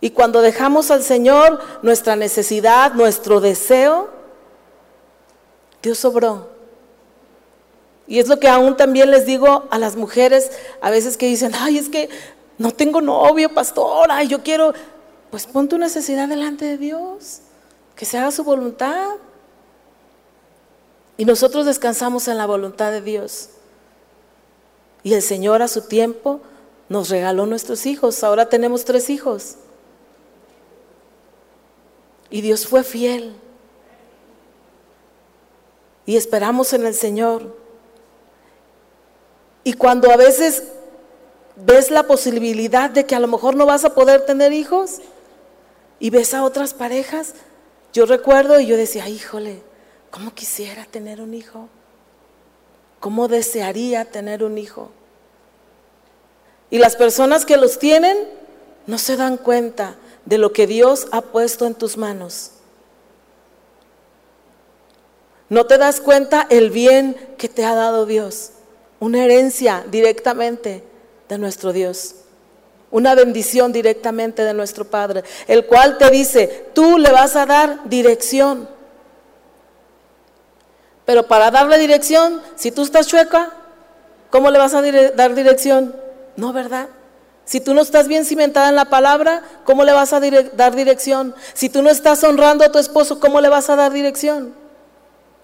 Y 0.00 0.10
cuando 0.10 0.40
dejamos 0.40 0.90
al 0.90 1.02
Señor 1.02 1.60
nuestra 1.82 2.16
necesidad, 2.16 2.94
nuestro 2.94 3.40
deseo, 3.42 4.21
Dios 5.82 5.98
sobró. 5.98 6.48
Y 8.06 8.18
es 8.18 8.28
lo 8.28 8.38
que 8.38 8.48
aún 8.48 8.76
también 8.76 9.10
les 9.10 9.26
digo 9.26 9.64
a 9.70 9.78
las 9.78 9.96
mujeres 9.96 10.50
a 10.80 10.90
veces 10.90 11.16
que 11.16 11.26
dicen, 11.26 11.52
ay, 11.54 11.78
es 11.78 11.88
que 11.88 12.08
no 12.58 12.70
tengo 12.70 13.00
novio, 13.00 13.52
pastora, 13.52 14.22
y 14.22 14.28
yo 14.28 14.42
quiero, 14.42 14.72
pues 15.30 15.46
pon 15.46 15.68
tu 15.68 15.78
necesidad 15.78 16.28
delante 16.28 16.64
de 16.64 16.78
Dios, 16.78 17.40
que 17.96 18.04
se 18.04 18.18
haga 18.18 18.30
su 18.30 18.44
voluntad. 18.44 19.10
Y 21.16 21.24
nosotros 21.24 21.66
descansamos 21.66 22.28
en 22.28 22.38
la 22.38 22.46
voluntad 22.46 22.90
de 22.90 23.00
Dios. 23.00 23.50
Y 25.02 25.14
el 25.14 25.22
Señor 25.22 25.62
a 25.62 25.68
su 25.68 25.82
tiempo 25.82 26.40
nos 26.88 27.08
regaló 27.08 27.46
nuestros 27.46 27.86
hijos. 27.86 28.22
Ahora 28.24 28.48
tenemos 28.48 28.84
tres 28.84 29.10
hijos. 29.10 29.56
Y 32.30 32.40
Dios 32.40 32.66
fue 32.66 32.82
fiel. 32.82 33.34
Y 36.06 36.16
esperamos 36.16 36.72
en 36.72 36.86
el 36.86 36.94
Señor. 36.94 37.56
Y 39.64 39.74
cuando 39.74 40.10
a 40.10 40.16
veces 40.16 40.64
ves 41.56 41.90
la 41.90 42.04
posibilidad 42.04 42.90
de 42.90 43.06
que 43.06 43.14
a 43.14 43.20
lo 43.20 43.28
mejor 43.28 43.54
no 43.54 43.66
vas 43.66 43.84
a 43.84 43.94
poder 43.94 44.26
tener 44.26 44.52
hijos 44.52 45.00
y 46.00 46.10
ves 46.10 46.34
a 46.34 46.42
otras 46.42 46.74
parejas, 46.74 47.34
yo 47.92 48.06
recuerdo 48.06 48.58
y 48.58 48.66
yo 48.66 48.76
decía, 48.76 49.08
híjole, 49.08 49.62
¿Cómo 50.12 50.34
quisiera 50.34 50.84
tener 50.84 51.22
un 51.22 51.32
hijo? 51.32 51.70
¿Cómo 53.00 53.28
desearía 53.28 54.04
tener 54.04 54.44
un 54.44 54.58
hijo? 54.58 54.90
Y 56.68 56.76
las 56.76 56.96
personas 56.96 57.46
que 57.46 57.56
los 57.56 57.78
tienen 57.78 58.18
no 58.86 58.98
se 58.98 59.16
dan 59.16 59.38
cuenta 59.38 59.96
de 60.26 60.36
lo 60.36 60.52
que 60.52 60.66
Dios 60.66 61.08
ha 61.12 61.22
puesto 61.22 61.66
en 61.66 61.74
tus 61.74 61.96
manos. 61.96 62.51
No 65.52 65.66
te 65.66 65.76
das 65.76 66.00
cuenta 66.00 66.46
el 66.48 66.70
bien 66.70 67.14
que 67.36 67.46
te 67.46 67.66
ha 67.66 67.74
dado 67.74 68.06
Dios, 68.06 68.52
una 69.00 69.22
herencia 69.22 69.84
directamente 69.90 70.82
de 71.28 71.36
nuestro 71.36 71.74
Dios, 71.74 72.14
una 72.90 73.14
bendición 73.14 73.70
directamente 73.70 74.44
de 74.44 74.54
nuestro 74.54 74.86
Padre, 74.86 75.24
el 75.46 75.66
cual 75.66 75.98
te 75.98 76.08
dice, 76.08 76.70
tú 76.72 76.96
le 76.96 77.12
vas 77.12 77.36
a 77.36 77.44
dar 77.44 77.80
dirección. 77.84 78.66
Pero 81.04 81.28
para 81.28 81.50
darle 81.50 81.76
dirección, 81.76 82.40
si 82.56 82.72
tú 82.72 82.80
estás 82.80 83.06
chueca, 83.06 83.52
¿cómo 84.30 84.50
le 84.50 84.58
vas 84.58 84.72
a 84.72 84.80
dar 84.80 85.34
dirección? 85.34 85.94
No, 86.34 86.54
¿verdad? 86.54 86.88
Si 87.44 87.60
tú 87.60 87.74
no 87.74 87.82
estás 87.82 88.08
bien 88.08 88.24
cimentada 88.24 88.70
en 88.70 88.76
la 88.76 88.86
palabra, 88.86 89.42
¿cómo 89.64 89.84
le 89.84 89.92
vas 89.92 90.14
a 90.14 90.20
dar 90.54 90.74
dirección? 90.74 91.34
Si 91.52 91.68
tú 91.68 91.82
no 91.82 91.90
estás 91.90 92.24
honrando 92.24 92.64
a 92.64 92.72
tu 92.72 92.78
esposo, 92.78 93.20
¿cómo 93.20 93.42
le 93.42 93.50
vas 93.50 93.68
a 93.68 93.76
dar 93.76 93.92
dirección? 93.92 94.61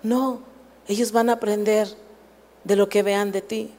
No, 0.03 0.41
ellos 0.87 1.13
van 1.13 1.31
a 1.31 1.35
aprender 1.35 1.89
de 2.65 2.77
lo 2.77 2.89
que 2.89 3.03
vean 3.03 3.33
de 3.33 3.43
ti. 3.43 3.71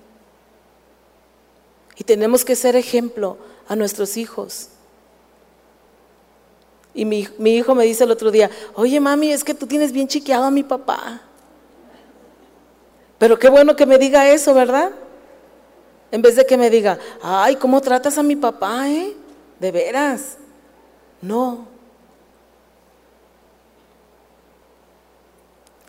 Y 1.96 2.04
tenemos 2.04 2.46
que 2.46 2.56
ser 2.56 2.76
ejemplo 2.76 3.38
a 3.68 3.76
nuestros 3.76 4.18
hijos. 4.18 4.70
Y 6.94 7.06
mi, 7.06 7.28
mi, 7.38 7.56
hijo 7.56 7.76
me 7.76 7.86
dice 7.86 8.04
el 8.04 8.12
otro 8.12 8.32
día, 8.32 8.50
oye 8.76 9.00
mami, 9.00 9.32
es 9.32 9.44
que 9.44 9.54
tú 9.54 9.68
tienes 9.68 9.92
bien 9.92 10.08
chiqueado 10.08 10.46
a 10.46 10.52
mi 10.52 10.64
papá. 10.64 11.22
Pero 13.18 13.38
qué 13.38 13.50
bueno 13.50 13.76
que 13.76 13.86
me 13.86 13.98
diga 13.98 14.30
eso, 14.30 14.54
¿verdad? 14.54 14.92
En 16.12 16.22
vez 16.22 16.36
de 16.36 16.46
que 16.46 16.58
me 16.58 16.70
diga, 16.70 16.98
ay, 17.22 17.56
¿cómo 17.58 17.80
tratas 17.82 18.18
a 18.18 18.24
mi 18.24 18.36
papá, 18.36 18.90
eh? 18.90 19.16
De 19.60 19.72
veras. 19.72 20.38
No. 21.22 21.69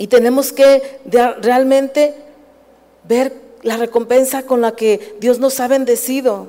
Y 0.00 0.06
tenemos 0.06 0.50
que 0.50 0.98
realmente 1.42 2.14
ver 3.06 3.34
la 3.60 3.76
recompensa 3.76 4.44
con 4.44 4.62
la 4.62 4.74
que 4.74 5.18
Dios 5.20 5.38
nos 5.38 5.60
ha 5.60 5.68
bendecido. 5.68 6.48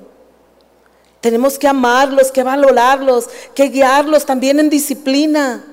Tenemos 1.20 1.60
que 1.60 1.68
amarlos, 1.68 2.32
que 2.32 2.44
valorarlos, 2.44 3.28
que 3.54 3.66
guiarlos 3.66 4.26
también 4.26 4.62
en 4.62 4.70
disciplina. 4.70 5.66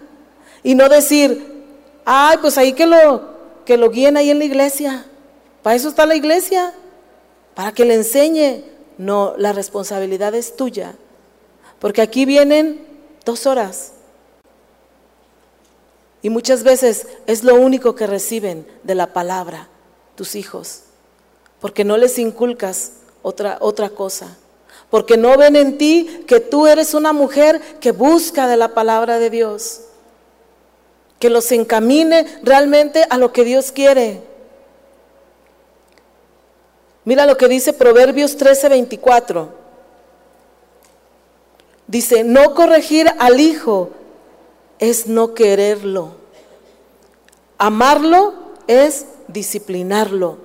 Y 0.64 0.74
no 0.74 0.88
decir, 0.88 1.62
ay, 2.04 2.38
pues 2.40 2.58
ahí 2.58 2.72
que 2.72 2.84
lo, 2.84 3.22
que 3.64 3.76
lo 3.76 3.90
guíen 3.90 4.16
ahí 4.16 4.30
en 4.30 4.40
la 4.40 4.46
iglesia. 4.46 5.06
Para 5.62 5.76
eso 5.76 5.90
está 5.90 6.04
la 6.04 6.16
iglesia, 6.16 6.74
para 7.54 7.70
que 7.70 7.84
le 7.84 7.94
enseñe. 7.94 8.64
No, 8.98 9.34
la 9.38 9.52
responsabilidad 9.52 10.34
es 10.34 10.56
tuya. 10.56 10.96
Porque 11.78 12.02
aquí 12.02 12.24
vienen 12.24 12.84
dos 13.24 13.46
horas. 13.46 13.92
Y 16.22 16.30
muchas 16.30 16.62
veces 16.64 17.06
es 17.26 17.44
lo 17.44 17.54
único 17.54 17.94
que 17.94 18.06
reciben 18.06 18.66
de 18.82 18.94
la 18.94 19.12
palabra 19.12 19.68
tus 20.14 20.34
hijos. 20.34 20.82
Porque 21.60 21.84
no 21.84 21.96
les 21.96 22.18
inculcas 22.18 22.92
otra, 23.22 23.58
otra 23.60 23.90
cosa. 23.90 24.36
Porque 24.90 25.16
no 25.16 25.36
ven 25.36 25.56
en 25.56 25.78
ti 25.78 26.24
que 26.26 26.40
tú 26.40 26.66
eres 26.66 26.94
una 26.94 27.12
mujer 27.12 27.60
que 27.80 27.92
busca 27.92 28.46
de 28.46 28.56
la 28.56 28.74
palabra 28.74 29.18
de 29.18 29.30
Dios 29.30 29.82
que 31.18 31.30
los 31.30 31.50
encamine 31.52 32.26
realmente 32.42 33.04
a 33.10 33.18
lo 33.18 33.32
que 33.32 33.44
Dios 33.44 33.72
quiere. 33.72 34.22
Mira 37.04 37.26
lo 37.26 37.36
que 37.36 37.48
dice 37.48 37.72
Proverbios 37.72 38.38
13:24. 38.38 39.48
Dice, 41.86 42.22
no 42.22 42.54
corregir 42.54 43.10
al 43.18 43.40
hijo 43.40 43.90
es 44.78 45.06
no 45.06 45.34
quererlo. 45.34 46.12
Amarlo 47.58 48.34
es 48.66 49.06
disciplinarlo. 49.26 50.38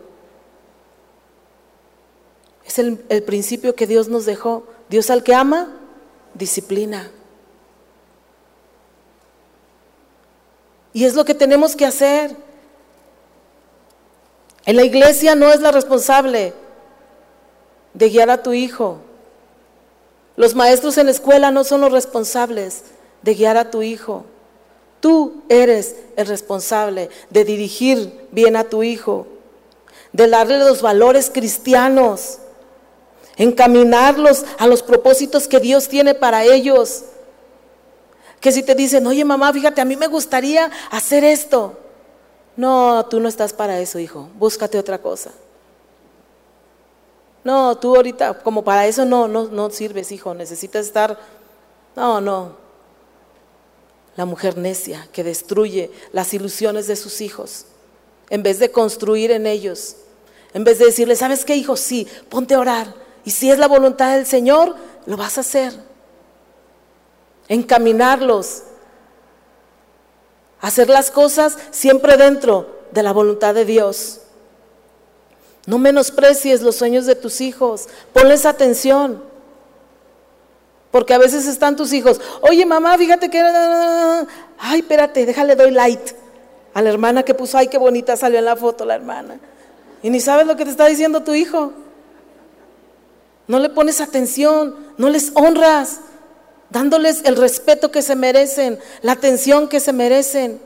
Es 2.65 2.80
el, 2.80 2.98
principio 3.26 3.76
que 3.76 3.88
Dios 3.88 4.08
nos 4.08 4.26
dejó. 4.26 4.65
Dios 4.89 5.10
al 5.10 5.24
que 5.24 5.36
ama, 5.36 5.69
disciplina. 6.34 7.12
Y 10.93 11.06
es 11.06 11.15
lo 11.15 11.26
que 11.26 11.36
tenemos 11.36 11.76
que 11.76 11.86
hacer. 11.86 12.36
En 14.65 14.76
la 14.76 14.84
iglesia 14.84 15.36
no 15.36 15.52
es 15.52 15.60
la 15.60 15.72
responsable 15.72 16.54
de 17.93 18.10
guiar 18.10 18.30
a 18.30 18.41
tu 18.41 18.54
hijo. 18.54 19.00
Los 20.36 20.56
maestros 20.56 20.98
en 20.98 21.08
la 21.08 21.12
escuela 21.12 21.52
no 21.52 21.63
son 21.63 21.82
los 21.82 21.91
responsables 21.91 22.84
de 23.24 23.34
guiar 23.34 23.58
a 23.58 23.72
tu 23.72 23.82
hijo. 23.82 24.26
Tú 25.00 25.44
eres 25.50 25.96
el 26.16 26.28
responsable 26.28 27.10
de 27.30 27.44
dirigir 27.44 28.28
bien 28.32 28.56
a 28.56 28.64
tu 28.64 28.84
hijo, 28.84 29.28
de 30.12 30.28
darle 30.28 30.60
los 30.60 30.82
valores 30.82 31.30
cristianos, 31.30 32.38
encaminarlos 33.36 34.46
a 34.60 34.68
los 34.68 34.84
propósitos 34.84 35.48
que 35.48 35.60
Dios 35.60 35.90
tiene 35.90 36.14
para 36.14 36.46
ellos. 36.46 37.06
Que 38.40 38.52
si 38.52 38.64
te 38.64 38.76
dicen, 38.76 39.06
oye 39.08 39.26
mamá, 39.26 39.52
fíjate, 39.52 39.82
a 39.82 39.86
mí 39.86 39.96
me 39.96 40.08
gustaría 40.08 40.70
hacer 40.92 41.24
esto. 41.24 41.78
No, 42.56 43.06
tú 43.10 43.20
no 43.20 43.28
estás 43.28 43.52
para 43.52 43.80
eso, 43.80 44.00
hijo. 44.00 44.30
Búscate 44.36 44.78
otra 44.78 45.00
cosa. 45.00 45.32
No, 47.44 47.76
tú 47.78 47.96
ahorita, 47.96 48.36
como 48.36 48.64
para 48.64 48.88
eso 48.88 49.06
no, 49.06 49.28
no, 49.28 49.46
no 49.46 49.70
sirves, 49.70 50.12
hijo. 50.12 50.34
Necesitas 50.34 50.86
estar. 50.86 51.18
No, 51.96 52.22
no. 52.22 52.62
La 54.15 54.26
mujer 54.26 54.58
necia 54.58 55.08
que 55.12 55.23
destruye 55.23 55.91
las 56.12 56.34
ilusiones 56.34 56.88
de 56.88 56.95
sus 56.95 57.21
hijos. 57.21 57.65
En 58.30 58.43
vez 58.43 58.60
de 58.60 58.71
construir 58.71 59.32
en 59.32 59.47
ellos. 59.47 59.95
En 60.54 60.63
vez 60.63 60.80
de 60.80 60.86
decirle, 60.86 61.15
¿sabes 61.15 61.45
qué, 61.45 61.56
hijo? 61.56 61.76
Sí, 61.76 62.08
ponte 62.30 62.54
a 62.54 62.60
orar. 62.60 62.93
Y 63.26 63.32
si 63.32 63.49
es 63.49 63.58
la 63.58 63.67
voluntad 63.67 64.15
del 64.15 64.26
Señor, 64.26 64.76
lo 65.06 65.17
vas 65.17 65.38
a 65.38 65.41
hacer. 65.41 65.73
Encaminarlos 67.47 68.63
Hacer 70.63 70.89
las 70.89 71.12
cosas 71.12 71.58
siempre 71.71 72.15
dentro 72.15 72.86
de 72.91 73.04
la 73.04 73.12
voluntad 73.12 73.54
de 73.54 73.65
Dios. 73.65 74.21
No 75.65 75.78
menosprecies 75.78 76.62
los 76.62 76.78
sueños 76.78 77.06
de 77.06 77.15
tus 77.15 77.41
hijos. 77.41 77.89
Ponles 78.13 78.45
atención. 78.45 79.21
Porque 80.94 81.16
a 81.16 81.18
veces 81.18 81.48
están 81.48 81.76
tus 81.76 81.92
hijos. 81.92 82.22
Oye, 82.42 82.68
mamá, 82.68 82.96
fíjate 83.00 83.28
que. 83.28 83.42
Ay, 84.60 84.82
espérate, 84.82 85.26
déjale, 85.26 85.56
doy 85.56 85.72
light. 85.72 86.12
A 86.72 86.84
la 86.84 86.92
hermana 86.92 87.24
que 87.24 87.34
puso, 87.34 87.58
ay, 87.58 87.68
qué 87.68 87.80
bonita 87.80 88.16
salió 88.16 88.38
en 88.38 88.46
la 88.46 88.56
foto 88.56 88.86
la 88.86 88.94
hermana. 88.94 89.40
Y 90.04 90.12
ni 90.12 90.20
sabes 90.20 90.46
lo 90.46 90.56
que 90.56 90.66
te 90.66 90.70
está 90.70 90.86
diciendo 90.86 91.24
tu 91.24 91.34
hijo. 91.34 91.74
No 93.48 93.58
le 93.58 93.70
pones 93.70 94.02
atención, 94.02 94.76
no 95.00 95.10
les 95.10 95.32
honras 95.34 96.02
dándoles 96.70 97.24
el 97.26 97.38
respeto 97.38 97.90
que 97.90 98.04
se 98.04 98.16
merecen, 98.16 98.78
la 99.02 99.14
atención 99.14 99.70
que 99.70 99.80
se 99.80 99.94
merecen. 99.94 100.62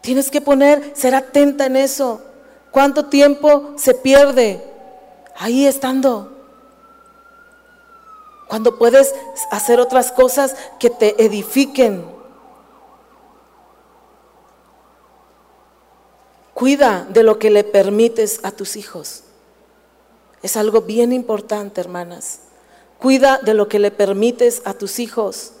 Tienes 0.00 0.30
que 0.30 0.40
poner, 0.40 0.92
ser 0.94 1.16
atenta 1.16 1.66
en 1.66 1.74
eso. 1.74 2.22
¿Cuánto 2.70 3.06
tiempo 3.06 3.74
se 3.76 3.94
pierde 3.94 4.62
ahí 5.36 5.66
estando? 5.66 6.37
Cuando 8.48 8.78
puedes 8.78 9.14
hacer 9.50 9.78
otras 9.78 10.10
cosas 10.10 10.56
que 10.78 10.90
te 10.90 11.22
edifiquen. 11.22 12.04
Cuida 16.54 17.06
de 17.10 17.22
lo 17.22 17.38
que 17.38 17.50
le 17.50 17.62
permites 17.62 18.40
a 18.42 18.50
tus 18.50 18.76
hijos. 18.76 19.22
Es 20.42 20.56
algo 20.56 20.82
bien 20.82 21.12
importante, 21.12 21.80
hermanas. 21.80 22.40
Cuida 22.98 23.38
de 23.38 23.54
lo 23.54 23.68
que 23.68 23.78
le 23.78 23.90
permites 23.90 24.62
a 24.64 24.74
tus 24.74 24.98
hijos. 24.98 25.52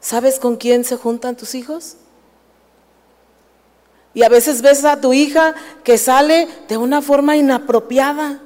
¿Sabes 0.00 0.38
con 0.38 0.56
quién 0.56 0.84
se 0.84 0.96
juntan 0.96 1.36
tus 1.36 1.54
hijos? 1.54 1.96
Y 4.14 4.22
a 4.22 4.28
veces 4.28 4.62
ves 4.62 4.84
a 4.84 5.00
tu 5.00 5.12
hija 5.12 5.54
que 5.84 5.98
sale 5.98 6.48
de 6.68 6.76
una 6.76 7.02
forma 7.02 7.36
inapropiada. 7.36 8.40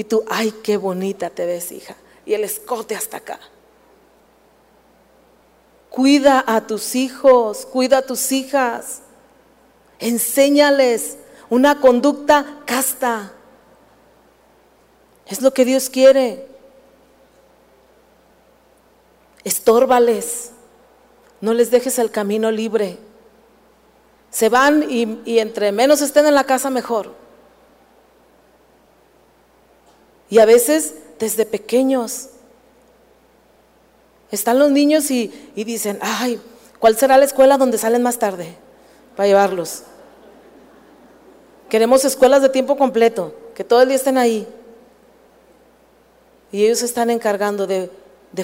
Y 0.00 0.04
tú, 0.04 0.24
ay, 0.30 0.50
qué 0.62 0.78
bonita 0.78 1.28
te 1.28 1.44
ves, 1.44 1.72
hija. 1.72 1.94
Y 2.24 2.32
el 2.32 2.42
escote 2.42 2.96
hasta 2.96 3.18
acá. 3.18 3.38
Cuida 5.90 6.42
a 6.46 6.66
tus 6.66 6.94
hijos, 6.94 7.66
cuida 7.66 7.98
a 7.98 8.06
tus 8.06 8.32
hijas. 8.32 9.02
Enséñales 9.98 11.18
una 11.50 11.80
conducta 11.82 12.62
casta. 12.64 13.34
Es 15.26 15.42
lo 15.42 15.52
que 15.52 15.66
Dios 15.66 15.90
quiere. 15.90 16.46
Estórbales. 19.44 20.52
No 21.42 21.52
les 21.52 21.70
dejes 21.70 21.98
el 21.98 22.10
camino 22.10 22.50
libre. 22.50 22.96
Se 24.30 24.48
van 24.48 24.90
y, 24.90 25.20
y, 25.26 25.40
entre 25.40 25.72
menos 25.72 26.00
estén 26.00 26.24
en 26.24 26.34
la 26.34 26.44
casa 26.44 26.70
mejor. 26.70 27.19
Y 30.30 30.38
a 30.38 30.46
veces 30.46 30.94
desde 31.18 31.44
pequeños 31.44 32.28
están 34.30 34.58
los 34.60 34.70
niños 34.70 35.10
y, 35.10 35.32
dicen, 35.56 35.98
ay, 36.00 36.40
¿cuál 36.78 36.96
será 36.96 37.18
la 37.18 37.24
escuela 37.24 37.58
donde 37.58 37.78
salen 37.78 38.02
más 38.02 38.18
tarde? 38.18 38.54
Para 39.16 39.26
llevarlos. 39.26 39.82
Queremos 41.68 42.04
escuelas 42.04 42.42
de 42.42 42.48
tiempo 42.48 42.76
completo, 42.76 43.34
que 43.54 43.64
todo 43.64 43.82
el 43.82 43.88
día 43.88 43.96
estén 43.96 44.18
ahí. 44.18 44.46
Y 46.52 46.64
ellos 46.64 46.82
están 46.82 47.10
encargando 47.10 47.66
de, 47.66 47.90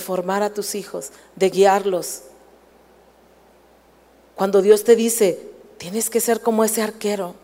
formar 0.00 0.42
a 0.42 0.52
tus 0.52 0.74
hijos, 0.74 1.10
de 1.36 1.50
guiarlos. 1.50 2.22
Cuando 4.34 4.60
Dios 4.60 4.84
te 4.84 4.96
dice, 4.96 5.40
tienes 5.78 6.10
que 6.10 6.20
ser 6.20 6.40
como 6.40 6.64
ese 6.64 6.82
arquero, 6.82 7.34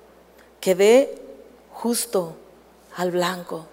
que 0.60 0.74
dé 0.74 1.22
justo 1.72 2.36
al 2.96 3.12
blanco. 3.12 3.66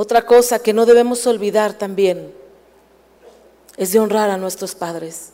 Otra 0.00 0.24
cosa 0.24 0.60
que 0.60 0.72
no 0.72 0.86
debemos 0.86 1.26
olvidar 1.26 1.74
también 1.74 2.32
es 3.76 3.90
de 3.90 3.98
honrar 3.98 4.30
a 4.30 4.36
nuestros 4.36 4.76
padres. 4.76 5.30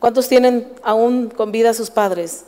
¿Cuántos 0.00 0.28
tienen 0.28 0.72
aún 0.82 1.28
con 1.28 1.52
vida 1.52 1.68
a 1.68 1.74
sus 1.74 1.90
padres? 1.90 2.44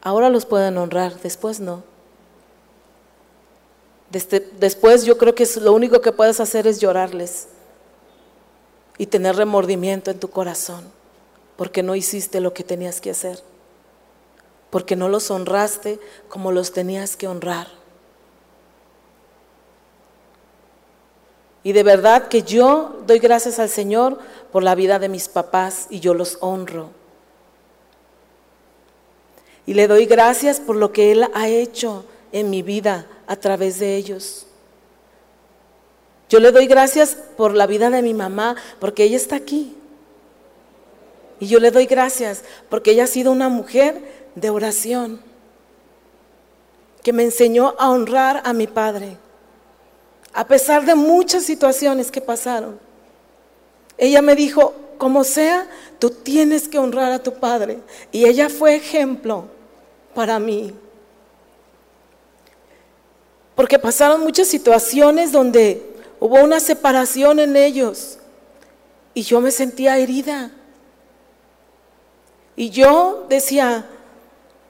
Ahora 0.00 0.28
los 0.28 0.46
pueden 0.46 0.78
honrar, 0.78 1.18
después 1.22 1.58
no. 1.58 1.82
después 4.60 5.04
yo 5.04 5.18
creo 5.18 5.34
que 5.34 5.48
lo 5.60 5.72
único 5.72 6.00
que 6.00 6.12
puedes 6.12 6.38
hacer 6.38 6.68
es 6.68 6.78
llorarles 6.78 7.48
y 8.96 9.06
tener 9.06 9.34
remordimiento 9.34 10.12
en 10.12 10.20
tu 10.20 10.30
corazón 10.30 10.84
porque 11.56 11.82
no 11.82 11.96
hiciste 11.96 12.40
lo 12.40 12.54
que 12.54 12.62
tenías 12.62 13.00
que 13.00 13.10
hacer, 13.10 13.42
porque 14.70 14.94
no 14.94 15.08
los 15.08 15.32
honraste 15.32 15.98
como 16.28 16.52
los 16.52 16.70
tenías 16.72 17.16
que 17.16 17.26
honrar. 17.26 17.79
Y 21.62 21.72
de 21.72 21.82
verdad 21.82 22.28
que 22.28 22.42
yo 22.42 23.00
doy 23.06 23.18
gracias 23.18 23.58
al 23.58 23.68
Señor 23.68 24.18
por 24.50 24.62
la 24.62 24.74
vida 24.74 24.98
de 24.98 25.08
mis 25.08 25.28
papás 25.28 25.86
y 25.90 26.00
yo 26.00 26.14
los 26.14 26.38
honro. 26.40 26.90
Y 29.66 29.74
le 29.74 29.86
doy 29.86 30.06
gracias 30.06 30.58
por 30.58 30.76
lo 30.76 30.92
que 30.92 31.12
Él 31.12 31.26
ha 31.34 31.48
hecho 31.48 32.04
en 32.32 32.50
mi 32.50 32.62
vida 32.62 33.06
a 33.26 33.36
través 33.36 33.78
de 33.78 33.96
ellos. 33.96 34.46
Yo 36.30 36.40
le 36.40 36.52
doy 36.52 36.66
gracias 36.66 37.16
por 37.36 37.54
la 37.54 37.66
vida 37.66 37.90
de 37.90 38.02
mi 38.02 38.14
mamá, 38.14 38.56
porque 38.78 39.04
ella 39.04 39.16
está 39.16 39.36
aquí. 39.36 39.76
Y 41.40 41.46
yo 41.46 41.58
le 41.58 41.70
doy 41.70 41.86
gracias 41.86 42.44
porque 42.68 42.92
ella 42.92 43.04
ha 43.04 43.08
sido 43.08 43.32
una 43.32 43.48
mujer 43.48 44.28
de 44.34 44.50
oración, 44.50 45.20
que 47.02 47.12
me 47.12 47.24
enseñó 47.24 47.74
a 47.78 47.90
honrar 47.90 48.42
a 48.44 48.52
mi 48.52 48.66
padre, 48.66 49.16
a 50.32 50.46
pesar 50.46 50.84
de 50.84 50.94
muchas 50.94 51.44
situaciones 51.44 52.10
que 52.10 52.20
pasaron. 52.20 52.78
Ella 53.98 54.22
me 54.22 54.34
dijo, 54.34 54.74
como 54.98 55.24
sea, 55.24 55.66
tú 55.98 56.10
tienes 56.10 56.68
que 56.68 56.78
honrar 56.78 57.10
a 57.10 57.22
tu 57.22 57.34
padre. 57.34 57.78
Y 58.12 58.26
ella 58.26 58.48
fue 58.48 58.76
ejemplo 58.76 59.46
para 60.14 60.38
mí. 60.38 60.74
Porque 63.54 63.78
pasaron 63.78 64.20
muchas 64.20 64.48
situaciones 64.48 65.32
donde 65.32 65.96
hubo 66.18 66.36
una 66.42 66.60
separación 66.60 67.40
en 67.40 67.56
ellos 67.56 68.18
y 69.14 69.22
yo 69.22 69.40
me 69.40 69.50
sentía 69.50 69.98
herida. 69.98 70.50
Y 72.56 72.70
yo 72.70 73.26
decía, 73.28 73.86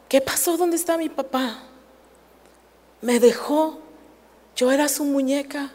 ¿qué 0.08 0.20
pasó? 0.20 0.56
¿Dónde 0.56 0.76
está 0.76 0.96
mi 0.96 1.08
papá? 1.08 1.64
Me 3.00 3.18
dejó. 3.18 3.79
Yo 4.60 4.70
era 4.70 4.90
su 4.90 5.06
muñeca. 5.06 5.70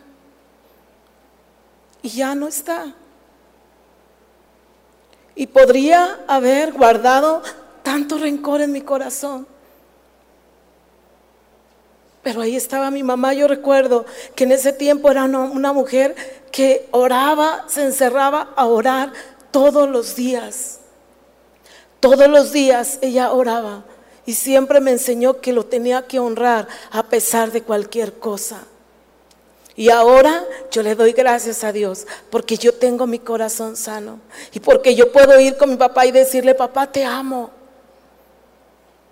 Y 2.03 2.09
ya 2.09 2.35
no 2.35 2.47
está. 2.47 2.93
Y 5.33 5.47
podría 5.47 6.19
haber 6.27 6.71
guardado 6.71 7.41
tanto 7.81 8.19
rencor 8.19 8.61
en 8.61 8.71
mi 8.71 8.81
corazón. 8.81 9.47
Pero 12.21 12.41
ahí 12.41 12.55
estaba 12.55 12.91
mi 12.91 13.01
mamá, 13.01 13.33
yo 13.33 13.47
recuerdo 13.47 14.05
que 14.35 14.43
en 14.43 14.51
ese 14.51 14.71
tiempo 14.71 15.09
era 15.09 15.23
una, 15.23 15.73
mujer 15.73 16.15
que 16.51 16.87
oraba, 16.91 17.65
se 17.67 17.85
encerraba 17.85 18.53
a 18.55 18.67
orar 18.67 19.11
todos 19.49 19.89
los 19.89 20.15
días. 20.15 20.79
Todos 21.99 22.27
los 22.27 22.51
días 22.51 22.99
ella 23.01 23.31
oraba 23.31 23.83
y 24.27 24.35
siempre 24.35 24.79
me 24.79 24.91
enseñó 24.91 25.41
que 25.41 25.53
lo 25.53 25.65
tenía 25.65 26.05
que 26.05 26.19
honrar 26.19 26.67
a 26.91 27.01
pesar 27.01 27.51
de 27.51 27.63
cualquier 27.63 28.19
cosa. 28.19 28.67
Y 29.77 29.89
ahora 29.89 30.45
yo 30.71 30.83
le 30.83 30.95
doy 30.95 31.11
gracias 31.11 31.63
a 31.63 31.73
Dios 31.73 32.07
porque 32.29 32.57
yo 32.57 32.73
tengo 32.73 33.07
mi 33.07 33.19
corazón 33.19 33.75
sano 33.75 34.19
y 34.53 34.59
porque 34.59 34.95
yo 34.95 35.11
puedo 35.11 35.37
ir 35.39 35.57
con 35.57 35.71
mi 35.71 35.75
papá 35.75 36.05
y 36.05 36.11
decirle, 36.11 36.55
papá, 36.55 36.91
te 36.91 37.03
amo. 37.03 37.51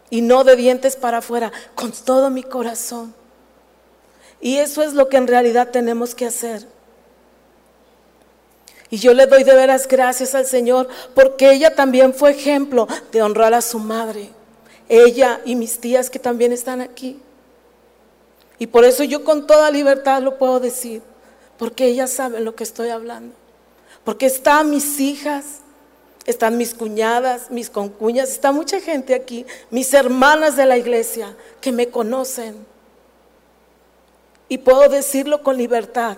Y 0.10 0.22
no 0.22 0.44
de 0.44 0.56
dientes 0.56 0.96
para 0.96 1.18
afuera, 1.18 1.52
con 1.76 1.92
todo 1.92 2.30
mi 2.30 2.44
corazón. 2.44 3.14
Y 4.40 4.58
eso 4.58 4.84
es 4.84 4.94
lo 4.94 5.10
que 5.10 5.18
en 5.18 5.28
realidad 5.28 5.70
tenemos 5.70 6.16
que 6.16 6.26
hacer. 6.26 6.66
Y 8.90 8.98
yo 8.98 9.14
le 9.14 9.26
doy 9.26 9.44
de 9.44 9.56
veras 9.56 9.88
gracias 9.88 10.36
al 10.36 10.46
Señor 10.46 10.88
porque 11.16 11.52
ella 11.52 11.74
también 11.76 12.14
fue 12.14 12.32
ejemplo 12.32 12.88
de 13.12 13.22
honrar 13.22 13.54
a 13.54 13.62
su 13.62 13.80
madre. 13.80 14.30
Ella 14.88 15.42
y 15.46 15.56
mis 15.56 15.80
tías 15.80 16.10
que 16.10 16.20
también 16.20 16.52
están 16.54 16.80
aquí. 16.80 17.20
Y 18.60 18.68
por 18.68 18.86
eso 18.86 19.04
yo 19.04 19.24
con 19.24 19.48
toda 19.48 19.72
libertad 19.72 20.22
lo 20.22 20.38
puedo 20.38 20.60
decir, 20.60 21.02
porque 21.58 21.86
ellas 21.88 22.12
saben 22.12 22.46
lo 22.46 22.56
que 22.56 22.64
estoy 22.64 22.90
hablando. 22.90 23.36
Porque 24.04 24.26
están 24.26 24.70
mis 24.70 25.00
hijas, 25.00 25.60
están 26.26 26.58
mis 26.58 26.74
cuñadas, 26.74 27.52
mis 27.52 27.70
concuñas, 27.70 28.30
está 28.30 28.52
mucha 28.52 28.80
gente 28.80 29.14
aquí, 29.14 29.46
mis 29.70 29.94
hermanas 29.94 30.56
de 30.56 30.66
la 30.66 30.78
iglesia 30.78 31.36
que 31.62 31.72
me 31.72 31.90
conocen. 31.90 32.66
Y 34.50 34.60
puedo 34.60 34.88
decirlo 34.90 35.42
con 35.42 35.58
libertad. 35.58 36.18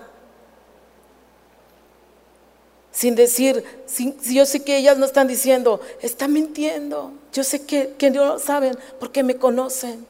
Sin 2.91 3.15
decir, 3.15 3.63
si 3.85 4.15
yo 4.33 4.45
sé 4.45 4.63
que 4.63 4.77
ellas 4.77 4.97
no 4.97 5.05
están 5.05 5.27
diciendo, 5.27 5.81
está 6.01 6.27
mintiendo. 6.27 7.11
Yo 7.33 7.43
sé 7.43 7.65
que, 7.65 7.93
que 7.97 8.09
no 8.09 8.25
lo 8.25 8.39
saben 8.39 8.77
porque 8.99 9.21
me 9.21 9.35
conocen 9.35 10.05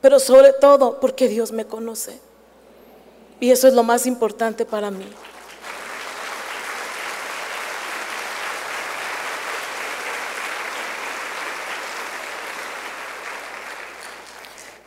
pero 0.00 0.20
sobre 0.20 0.52
todo 0.52 1.00
porque 1.00 1.28
Dios 1.28 1.52
me 1.52 1.66
conoce. 1.66 2.20
Y 3.40 3.50
eso 3.50 3.68
es 3.68 3.74
lo 3.74 3.82
más 3.82 4.06
importante 4.06 4.64
para 4.64 4.90
mí. 4.90 5.06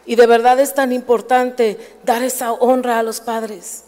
Y 0.05 0.15
de 0.15 0.27
verdad 0.27 0.59
es 0.59 0.73
tan 0.73 0.91
importante 0.91 1.77
dar 2.03 2.21
esa 2.23 2.51
honra 2.51 2.99
a 2.99 3.03
los 3.03 3.21
padres. 3.21 3.85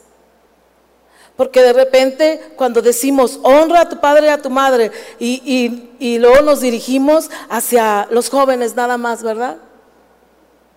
Porque 1.35 1.61
de 1.61 1.73
repente 1.73 2.53
cuando 2.55 2.81
decimos 2.81 3.39
honra 3.43 3.81
a 3.81 3.89
tu 3.89 3.99
padre 3.99 4.27
y 4.27 4.29
a 4.29 4.41
tu 4.41 4.49
madre 4.49 4.91
y, 5.19 5.89
y 5.99 6.19
luego 6.19 6.41
nos 6.41 6.61
dirigimos 6.61 7.29
hacia 7.49 8.07
los 8.11 8.29
jóvenes 8.29 8.75
nada 8.75 8.97
más, 8.97 9.23
¿verdad? 9.23 9.57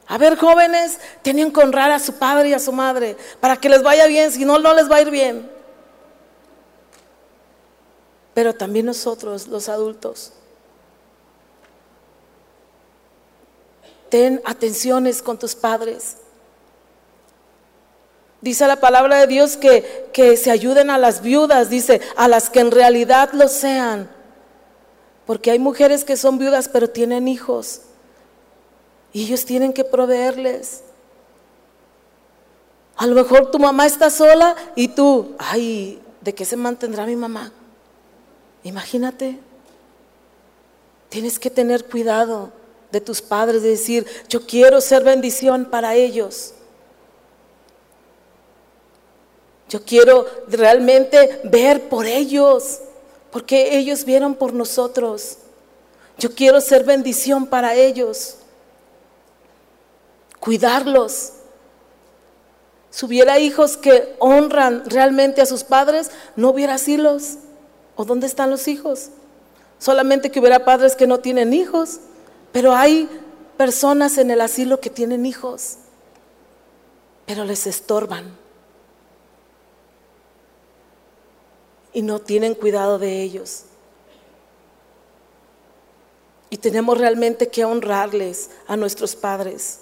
A 0.08 0.18
ver, 0.18 0.36
jóvenes, 0.36 1.00
tienen 1.22 1.52
que 1.52 1.60
honrar 1.60 1.90
a 1.90 1.98
su 1.98 2.14
padre 2.14 2.50
y 2.50 2.54
a 2.54 2.58
su 2.58 2.72
madre 2.72 3.16
para 3.40 3.56
que 3.56 3.68
les 3.68 3.82
vaya 3.82 4.06
bien, 4.06 4.30
si 4.30 4.44
no, 4.44 4.58
no 4.58 4.72
les 4.72 4.90
va 4.90 4.96
a 4.96 5.02
ir 5.02 5.10
bien. 5.10 5.50
Pero 8.32 8.54
también 8.54 8.86
nosotros, 8.86 9.48
los 9.48 9.68
adultos, 9.68 10.32
ten 14.08 14.40
atenciones 14.44 15.22
con 15.22 15.38
tus 15.38 15.54
padres. 15.54 16.18
Dice 18.40 18.66
la 18.68 18.76
palabra 18.76 19.18
de 19.18 19.26
Dios 19.26 19.56
que, 19.56 20.08
que 20.12 20.36
se 20.36 20.52
ayuden 20.52 20.90
a 20.90 20.98
las 20.98 21.20
viudas, 21.20 21.68
dice, 21.68 22.00
a 22.14 22.28
las 22.28 22.48
que 22.48 22.60
en 22.60 22.70
realidad 22.70 23.30
lo 23.32 23.48
sean. 23.48 24.08
Porque 25.26 25.50
hay 25.50 25.58
mujeres 25.58 26.04
que 26.04 26.16
son 26.16 26.38
viudas 26.38 26.68
pero 26.68 26.88
tienen 26.88 27.26
hijos. 27.26 27.80
Y 29.16 29.22
ellos 29.22 29.46
tienen 29.46 29.72
que 29.72 29.82
proveerles. 29.82 30.82
A 32.96 33.06
lo 33.06 33.14
mejor 33.14 33.50
tu 33.50 33.58
mamá 33.58 33.86
está 33.86 34.10
sola 34.10 34.54
y 34.74 34.88
tú, 34.88 35.34
ay, 35.38 35.98
¿de 36.20 36.34
qué 36.34 36.44
se 36.44 36.54
mantendrá 36.54 37.06
mi 37.06 37.16
mamá? 37.16 37.50
Imagínate. 38.62 39.38
Tienes 41.08 41.38
que 41.38 41.48
tener 41.48 41.86
cuidado 41.86 42.52
de 42.92 43.00
tus 43.00 43.22
padres, 43.22 43.62
de 43.62 43.70
decir, 43.70 44.06
yo 44.28 44.46
quiero 44.46 44.82
ser 44.82 45.02
bendición 45.02 45.64
para 45.64 45.94
ellos. 45.94 46.52
Yo 49.70 49.82
quiero 49.82 50.26
realmente 50.46 51.40
ver 51.44 51.88
por 51.88 52.04
ellos, 52.04 52.80
porque 53.30 53.78
ellos 53.78 54.04
vieron 54.04 54.34
por 54.34 54.52
nosotros. 54.52 55.38
Yo 56.18 56.34
quiero 56.34 56.60
ser 56.60 56.84
bendición 56.84 57.46
para 57.46 57.74
ellos 57.76 58.40
cuidarlos. 60.46 61.32
Si 62.90 63.04
hubiera 63.04 63.40
hijos 63.40 63.76
que 63.76 64.14
honran 64.20 64.84
realmente 64.88 65.42
a 65.42 65.46
sus 65.46 65.64
padres, 65.64 66.12
no 66.36 66.50
hubiera 66.50 66.74
asilos. 66.74 67.38
¿O 67.96 68.04
dónde 68.04 68.28
están 68.28 68.50
los 68.50 68.68
hijos? 68.68 69.08
Solamente 69.80 70.30
que 70.30 70.38
hubiera 70.38 70.64
padres 70.64 70.94
que 70.94 71.08
no 71.08 71.18
tienen 71.18 71.52
hijos, 71.52 71.98
pero 72.52 72.76
hay 72.76 73.08
personas 73.56 74.18
en 74.18 74.30
el 74.30 74.40
asilo 74.40 74.78
que 74.78 74.88
tienen 74.88 75.26
hijos, 75.26 75.78
pero 77.26 77.44
les 77.44 77.66
estorban 77.66 78.36
y 81.92 82.02
no 82.02 82.20
tienen 82.20 82.54
cuidado 82.54 83.00
de 83.00 83.20
ellos. 83.20 83.64
Y 86.50 86.58
tenemos 86.58 86.98
realmente 86.98 87.48
que 87.48 87.64
honrarles 87.64 88.50
a 88.68 88.76
nuestros 88.76 89.16
padres. 89.16 89.80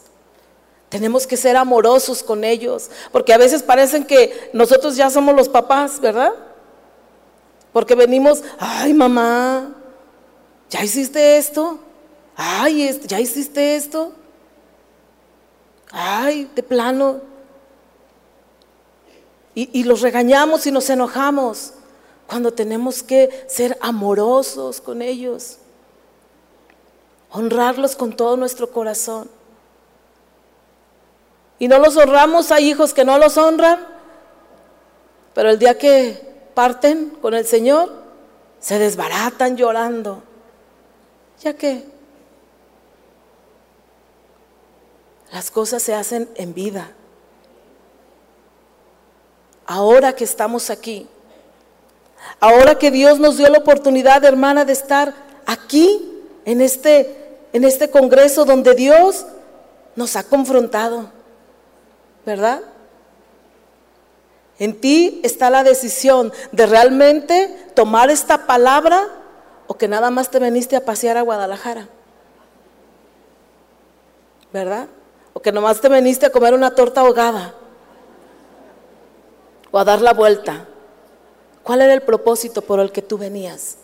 Tenemos 0.95 1.27
que 1.27 1.37
ser 1.37 1.57
amorosos 1.57 2.23
con 2.23 2.45
ellos, 2.45 2.89
porque 3.11 3.33
a 3.33 3.37
veces 3.37 3.65
parecen 3.65 4.05
que 4.05 4.49
nosotros 4.53 4.95
ya 4.95 5.11
somos 5.11 5.35
los 5.35 5.49
papás, 5.49 5.99
¿verdad? 5.99 6.33
Porque 7.73 7.97
venimos, 7.97 8.45
ay 8.61 8.95
mamá, 8.95 9.75
¿ya 10.71 10.85
hiciste 10.85 11.37
esto? 11.37 11.81
Ay, 12.37 12.97
¿ya 13.09 13.19
hiciste 13.19 13.75
esto? 13.75 14.13
Ay, 15.91 16.49
de 16.55 16.63
plano. 16.63 17.23
Y, 19.57 19.83
los 19.83 20.01
regañamos 20.01 20.65
y 20.69 20.71
nos 20.71 20.89
enojamos 20.91 21.73
cuando 22.29 22.53
tenemos 22.53 23.03
que 23.03 23.45
ser 23.49 23.77
amorosos 23.81 24.81
con 24.81 25.03
ellos, 25.03 25.59
honrarlos 27.33 27.97
con 27.97 28.15
todo 28.15 28.37
nuestro 28.37 28.71
corazón 28.71 29.29
y 31.65 31.69
no 31.69 31.79
los 31.79 31.97
honramos, 31.97 32.53
hay 32.53 32.69
hijos 32.69 32.93
que 32.93 33.07
no 33.07 33.17
los 33.17 33.39
honran, 33.39 33.81
pero 35.33 35.49
el 35.49 35.59
día 35.59 35.79
que 35.79 36.51
parten 36.53 37.09
con 37.23 37.33
el 37.33 37.47
Señor, 37.47 37.91
se 38.61 38.79
desbaratan 38.79 39.57
llorando. 39.57 40.23
¿Ya 41.43 41.55
que 41.55 41.87
Las 45.33 45.51
cosas 45.51 45.83
se 45.83 45.95
hacen 45.95 46.29
en 46.35 46.53
vida. 46.53 46.91
Ahora 49.65 50.15
que 50.15 50.25
estamos 50.25 50.69
aquí, 50.69 51.09
ahora 52.41 52.79
que 52.79 52.91
Dios 52.91 53.19
nos 53.19 53.39
dio 53.39 53.49
la 53.49 53.61
oportunidad, 53.61 54.23
hermana, 54.27 54.67
de 54.67 54.75
estar 54.75 55.15
aquí, 55.47 56.11
en 56.45 56.61
este, 56.61 57.39
en 57.55 57.65
este 57.65 57.89
congreso 57.89 58.45
donde 58.45 58.75
Dios 58.75 59.25
nos 59.97 60.15
ha 60.15 60.25
confrontado. 60.25 61.24
¿Verdad? 62.25 62.63
En 64.59 64.81
ti 64.81 65.21
está 65.25 65.51
la 65.51 65.65
decisión 65.65 66.33
de 66.53 66.67
realmente 66.67 67.71
tomar 67.75 68.11
esta 68.11 68.47
palabra 68.47 69.09
o 69.67 69.75
que 69.75 69.89
nada 69.89 70.11
más 70.11 70.31
te 70.31 70.39
veniste 70.39 70.77
a 70.77 70.85
pasear 70.85 71.17
a 71.17 71.23
Guadalajara. 71.23 71.89
¿Verdad? 74.53 74.87
O 75.33 75.41
que 75.41 75.51
nomás 75.51 75.81
te 75.81 75.89
veniste 75.89 76.27
a 76.27 76.31
comer 76.31 76.55
una 76.55 76.75
torta 76.75 77.01
ahogada 77.01 77.55
o 79.73 79.79
a 79.79 79.85
dar 79.85 80.01
la 80.01 80.13
vuelta. 80.13 80.69
¿Cuál 81.65 81.83
era 81.83 81.95
el 81.95 82.03
propósito 82.03 82.63
por 82.63 82.79
el 82.79 82.93
que 82.93 83.03
tú 83.03 83.19
venías? 83.19 83.79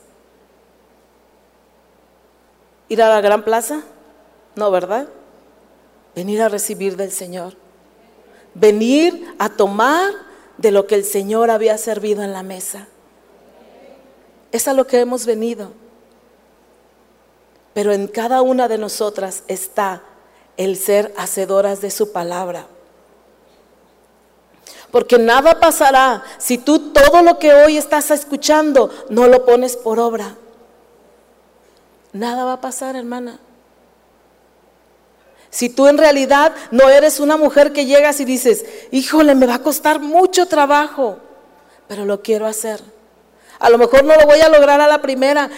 ¿Ir 2.88 3.02
a 3.02 3.08
la 3.08 3.20
gran 3.20 3.42
plaza? 3.42 3.82
No, 4.54 4.70
¿verdad? 4.70 5.08
Venir 6.14 6.42
a 6.42 6.48
recibir 6.48 6.96
del 6.96 7.10
Señor 7.10 7.56
venir 8.54 9.34
a 9.38 9.48
tomar 9.48 10.12
de 10.58 10.70
lo 10.70 10.86
que 10.86 10.94
el 10.94 11.04
Señor 11.04 11.50
había 11.50 11.78
servido 11.78 12.22
en 12.22 12.32
la 12.32 12.42
mesa. 12.42 12.86
Es 14.52 14.68
a 14.68 14.74
lo 14.74 14.86
que 14.86 15.00
hemos 15.00 15.26
venido. 15.26 15.72
Pero 17.72 17.92
en 17.92 18.08
cada 18.08 18.42
una 18.42 18.68
de 18.68 18.78
nosotras 18.78 19.44
está 19.48 20.02
el 20.56 20.76
ser 20.76 21.14
hacedoras 21.16 21.80
de 21.80 21.90
su 21.90 22.12
palabra. 22.12 22.66
Porque 24.90 25.18
nada 25.18 25.60
pasará 25.60 26.24
si 26.38 26.58
tú 26.58 26.92
todo 26.92 27.22
lo 27.22 27.38
que 27.38 27.54
hoy 27.54 27.76
estás 27.76 28.10
escuchando 28.10 28.90
no 29.08 29.28
lo 29.28 29.46
pones 29.46 29.76
por 29.76 30.00
obra. 30.00 30.36
Nada 32.12 32.44
va 32.44 32.54
a 32.54 32.60
pasar, 32.60 32.96
hermana. 32.96 33.38
Si 35.50 35.68
tú 35.68 35.88
en 35.88 35.98
realidad 35.98 36.54
no 36.70 36.88
eres 36.88 37.18
una 37.18 37.36
mujer 37.36 37.72
que 37.72 37.86
llegas 37.86 38.20
y 38.20 38.24
dices, 38.24 38.64
híjole, 38.92 39.34
me 39.34 39.46
va 39.46 39.56
a 39.56 39.62
costar 39.62 40.00
mucho 40.00 40.46
trabajo, 40.46 41.18
pero 41.88 42.04
lo 42.04 42.22
quiero 42.22 42.46
hacer. 42.46 42.80
A 43.58 43.68
lo 43.68 43.76
mejor 43.76 44.04
no 44.04 44.14
lo 44.14 44.26
voy 44.26 44.40
a 44.40 44.48
lograr 44.48 44.80
a 44.80 44.86
la 44.86 45.02
primera, 45.02 45.50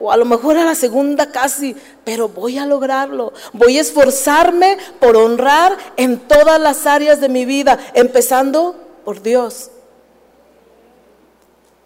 o 0.00 0.12
a 0.12 0.16
lo 0.16 0.24
mejor 0.24 0.56
a 0.56 0.64
la 0.64 0.74
segunda 0.74 1.30
casi, 1.30 1.76
pero 2.04 2.28
voy 2.28 2.58
a 2.58 2.66
lograrlo. 2.66 3.32
Voy 3.52 3.78
a 3.78 3.80
esforzarme 3.80 4.76
por 5.00 5.16
honrar 5.16 5.76
en 5.96 6.18
todas 6.18 6.60
las 6.60 6.86
áreas 6.86 7.20
de 7.20 7.28
mi 7.28 7.44
vida, 7.44 7.78
empezando 7.94 8.76
por 9.04 9.22
Dios, 9.22 9.70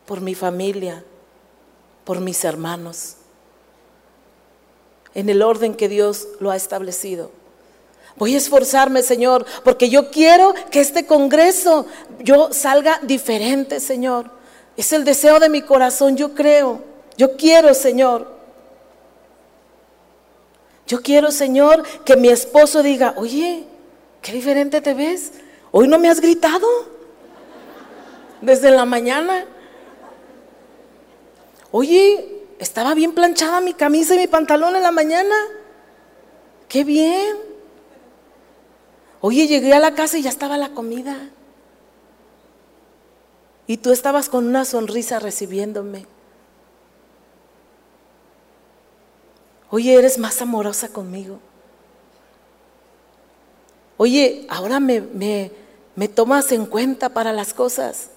por 0.06 0.20
mi 0.20 0.34
familia, 0.34 1.04
por 2.04 2.20
mis 2.20 2.44
hermanos, 2.44 3.16
en 5.14 5.28
el 5.28 5.42
orden 5.42 5.74
que 5.74 5.88
Dios 5.88 6.28
lo 6.40 6.50
ha 6.50 6.56
establecido. 6.56 7.41
Voy 8.16 8.34
a 8.34 8.38
esforzarme, 8.38 9.02
Señor, 9.02 9.46
porque 9.64 9.88
yo 9.88 10.10
quiero 10.10 10.54
que 10.70 10.80
este 10.80 11.06
Congreso 11.06 11.86
yo 12.20 12.52
salga 12.52 13.00
diferente, 13.02 13.80
Señor. 13.80 14.30
Es 14.76 14.92
el 14.92 15.04
deseo 15.04 15.40
de 15.40 15.48
mi 15.48 15.62
corazón, 15.62 16.16
yo 16.16 16.34
creo. 16.34 16.80
Yo 17.16 17.36
quiero, 17.36 17.74
Señor. 17.74 18.30
Yo 20.86 21.00
quiero, 21.00 21.30
Señor, 21.30 21.84
que 22.04 22.16
mi 22.16 22.28
esposo 22.28 22.82
diga, 22.82 23.14
oye, 23.16 23.64
qué 24.20 24.32
diferente 24.32 24.80
te 24.80 24.94
ves. 24.94 25.32
Hoy 25.70 25.88
no 25.88 25.98
me 25.98 26.10
has 26.10 26.20
gritado 26.20 26.66
desde 28.40 28.70
la 28.70 28.84
mañana. 28.84 29.46
Oye, 31.70 32.44
estaba 32.58 32.94
bien 32.94 33.12
planchada 33.12 33.60
mi 33.62 33.72
camisa 33.72 34.14
y 34.14 34.18
mi 34.18 34.26
pantalón 34.26 34.76
en 34.76 34.82
la 34.82 34.90
mañana. 34.90 35.34
Qué 36.68 36.84
bien. 36.84 37.51
Oye, 39.22 39.46
llegué 39.46 39.72
a 39.72 39.78
la 39.78 39.94
casa 39.94 40.18
y 40.18 40.22
ya 40.22 40.30
estaba 40.30 40.58
la 40.58 40.70
comida. 40.70 41.30
Y 43.68 43.76
tú 43.76 43.92
estabas 43.92 44.28
con 44.28 44.46
una 44.46 44.64
sonrisa 44.64 45.20
recibiéndome. 45.20 46.06
Oye, 49.70 49.94
eres 49.94 50.18
más 50.18 50.42
amorosa 50.42 50.88
conmigo. 50.88 51.38
Oye, 53.96 54.44
ahora 54.50 54.80
me, 54.80 55.00
me, 55.94 56.08
tomas 56.08 56.50
en 56.50 56.66
cuenta 56.66 57.08
para 57.10 57.32
las 57.32 57.54
cosas. 57.54 58.10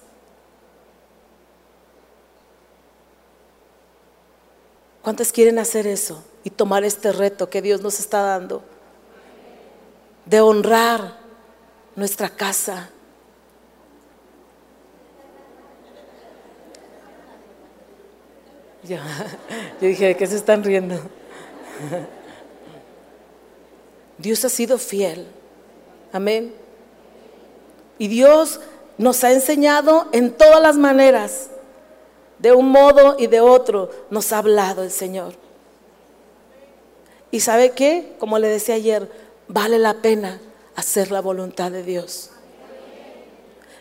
¿Cuántas 5.02 5.30
quieren 5.30 5.60
hacer 5.60 5.86
eso 5.86 6.24
y 6.42 6.50
tomar 6.50 6.82
este 6.82 7.12
reto 7.12 7.48
que 7.48 7.62
Dios 7.62 7.80
nos 7.80 8.00
está 8.00 8.22
dando? 8.22 8.64
De 10.26 10.40
honrar 10.40 11.16
nuestra 11.94 12.28
casa. 12.28 12.90
Yo, 18.82 18.98
yo 19.80 19.88
dije, 19.88 20.06
¿de 20.06 20.16
qué 20.16 20.26
se 20.28 20.36
están 20.36 20.62
riendo? 20.62 20.94
Dios 24.18 24.44
ha 24.44 24.48
sido 24.48 24.78
fiel. 24.78 25.26
Amén. 26.12 26.54
Y 27.98 28.08
Dios 28.08 28.60
nos 28.98 29.24
ha 29.24 29.32
enseñado 29.32 30.06
en 30.12 30.32
todas 30.32 30.62
las 30.62 30.76
maneras, 30.76 31.48
de 32.38 32.52
un 32.52 32.70
modo 32.70 33.16
y 33.18 33.26
de 33.26 33.40
otro, 33.40 33.90
nos 34.10 34.32
ha 34.32 34.38
hablado 34.38 34.82
el 34.82 34.90
Señor. 34.90 35.34
Y 37.30 37.40
sabe 37.40 37.72
qué, 37.72 38.14
como 38.18 38.38
le 38.38 38.48
decía 38.48 38.76
ayer, 38.76 39.10
vale 39.48 39.78
la 39.78 39.94
pena 39.94 40.40
hacer 40.74 41.10
la 41.10 41.20
voluntad 41.20 41.70
de 41.70 41.82
Dios. 41.82 42.30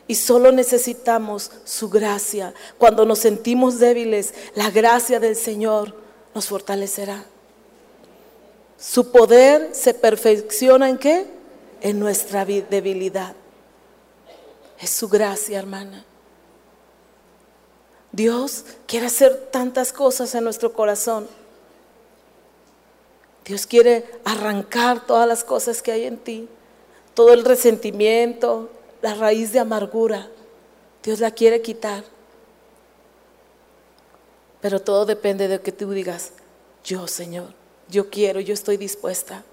Y 0.07 0.16
solo 0.16 0.51
necesitamos 0.51 1.51
su 1.63 1.89
gracia. 1.89 2.53
Cuando 2.78 3.05
nos 3.05 3.20
sentimos 3.20 3.80
débiles, 3.80 4.34
la 4.53 4.70
gracia 4.70 5.20
del 5.20 5.36
Señor 5.36 5.95
nos 6.34 6.47
fortalecerá. 6.47 7.26
Su 8.78 9.11
poder 9.11 9.74
se 9.74 9.93
perfecciona 9.93 10.89
en 10.89 10.97
qué? 10.97 11.26
En 11.82 11.99
nuestra 11.99 12.45
debilidad. 12.45 13.36
Es 14.80 14.91
su 14.91 15.07
gracia, 15.07 15.57
hermana. 15.57 16.05
Dios 18.11 18.63
quiere 18.86 19.07
hacer 19.07 19.49
tantas 19.51 19.91
cosas 19.91 20.36
en 20.36 20.43
nuestro 20.43 20.72
corazón. 20.72 21.28
Dios 23.46 23.68
quiere 23.68 24.06
arrancar 24.24 25.06
todas 25.06 25.28
las 25.28 25.43
cosas 25.43 25.84
que 25.84 25.91
hay 25.91 26.06
en 26.06 26.18
ti, 26.18 26.50
todo 27.14 27.32
el 27.32 27.46
resentimiento, 27.46 28.70
la 29.02 29.14
raíz 29.14 29.54
de 29.54 29.60
amargura. 29.60 30.30
Dios 31.04 31.20
la 31.20 31.30
quiere 31.30 31.62
quitar. 31.62 32.04
Pero 34.62 34.82
todo 34.82 35.06
depende 35.06 35.48
de 35.48 35.62
que 35.62 35.72
tú 35.72 35.91
digas, 35.91 36.32
yo, 36.84 37.08
Señor, 37.08 37.54
yo 37.88 38.10
quiero, 38.10 38.39
yo 38.39 38.54
estoy 38.54 38.78
dispuesta. 38.78 39.43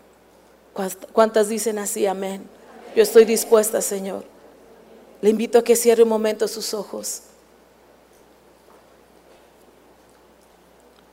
¿Cuántas 1.13 1.51
dicen 1.51 1.79
así? 1.79 2.07
Amén. 2.07 2.49
Yo 2.97 3.03
estoy 3.03 3.27
dispuesta, 3.27 3.83
Señor. 3.83 4.25
Le 5.21 5.29
invito 5.29 5.59
a 5.59 5.65
que 5.65 5.77
cierre 5.77 6.03
un 6.03 6.09
momento 6.09 6.49
sus 6.49 6.73
ojos. 6.73 7.25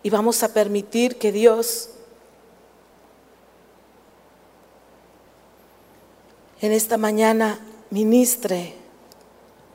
Y 0.02 0.10
vamos 0.10 0.42
a 0.44 0.54
permitir 0.54 1.18
que 1.18 1.34
Dios 1.34 1.90
en 6.62 6.72
esta 6.74 6.97
mañana 6.97 7.60
ministre 7.89 8.74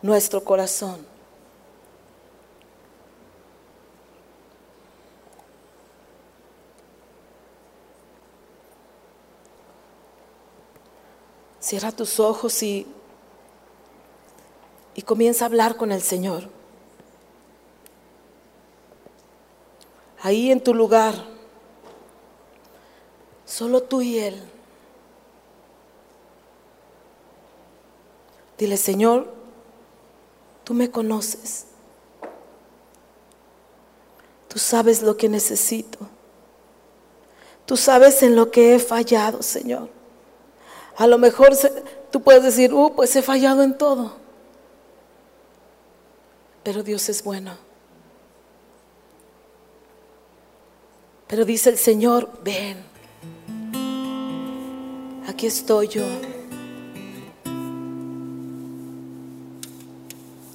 nuestro 0.03 0.45
corazón. 0.45 1.15
Cierra 11.59 11.91
tus 11.91 12.21
ojos 12.21 12.63
y, 12.63 12.87
y 14.95 15.01
comienza 15.01 15.47
a 15.47 15.49
hablar 15.49 15.77
con 15.79 15.91
el 15.91 16.03
Señor. 16.03 16.51
Ahí 20.21 20.51
en 20.51 20.63
tu 20.63 20.75
lugar, 20.75 21.15
solo 23.47 23.83
tú 23.83 24.03
y 24.03 24.19
Él. 24.19 24.54
Dile, 28.59 28.77
Señor, 28.77 29.33
tú 30.63 30.75
me 30.75 30.91
conoces. 30.91 31.67
Tú 34.49 34.59
sabes 34.59 35.03
lo 35.03 35.17
que 35.17 35.29
necesito. 35.29 35.99
Tú 37.67 37.77
sabes 37.77 38.23
en 38.23 38.37
lo 38.37 38.51
que 38.51 38.75
he 38.75 38.79
fallado, 38.79 39.43
Señor. 39.43 39.89
A 40.97 41.07
lo 41.07 41.19
mejor 41.19 41.51
tú 42.11 42.23
puedes 42.23 42.43
decir, 42.43 42.73
uh, 42.73 42.95
pues 42.95 43.17
he 43.17 43.23
fallado 43.23 43.63
en 43.63 43.77
todo. 43.77 44.13
Pero 46.63 46.83
Dios 46.83 47.09
es 47.09 47.25
bueno. 47.25 47.57
Pero 51.27 51.45
dice 51.45 51.71
el 51.71 51.79
Señor, 51.79 52.31
ven, 52.45 52.85
aquí 55.27 55.47
estoy 55.47 55.89
yo. 55.89 56.05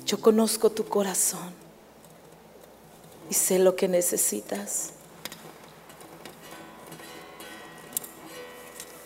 Yo 0.10 0.20
conozco 0.20 0.72
tu 0.72 0.86
corazón 0.86 1.54
y 3.30 3.36
sé 3.36 3.60
lo 3.60 3.76
que 3.76 3.88
necesitas. 3.88 4.90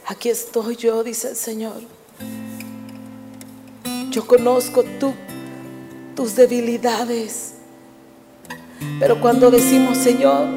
Aquí 0.08 0.30
estoy 0.30 0.78
yo, 0.78 1.04
dice 1.04 1.32
el 1.32 1.36
Señor. 1.36 1.82
Yo 4.12 4.26
conozco 4.26 4.86
tus 6.16 6.38
debilidades. 6.38 7.56
Pero 8.98 9.20
cuando 9.20 9.52
decimos, 9.52 9.98
Señor, 9.98 10.48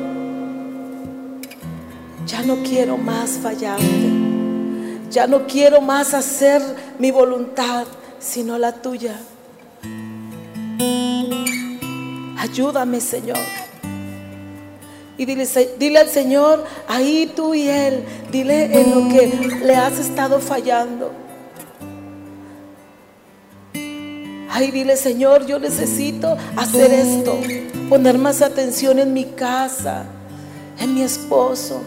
ya 2.24 2.42
no 2.42 2.62
quiero 2.62 2.96
más 2.96 3.30
fallarte. 3.30 4.12
Ya 5.10 5.26
no 5.26 5.48
quiero 5.48 5.80
más 5.80 6.14
hacer 6.14 6.62
mi 7.00 7.10
voluntad, 7.10 7.88
sino 8.20 8.56
la 8.58 8.80
tuya. 8.80 9.20
Ayúdame, 12.38 13.00
Señor. 13.00 13.38
Y 15.18 15.24
dile, 15.24 15.46
dile, 15.78 15.98
al 15.98 16.08
Señor, 16.08 16.64
ahí 16.88 17.32
tú 17.34 17.54
y 17.54 17.68
Él, 17.68 18.04
dile 18.30 18.80
en 18.80 18.90
lo 18.90 19.08
que 19.08 19.58
le 19.64 19.74
has 19.74 19.98
estado 19.98 20.40
fallando. 20.40 21.12
Ay, 24.50 24.70
dile, 24.70 24.96
Señor, 24.96 25.46
yo 25.46 25.58
necesito 25.58 26.36
hacer 26.56 26.92
esto, 26.92 27.38
poner 27.88 28.18
más 28.18 28.42
atención 28.42 28.98
en 28.98 29.12
mi 29.12 29.24
casa, 29.24 30.06
en 30.78 30.94
mi 30.94 31.02
esposo, 31.02 31.82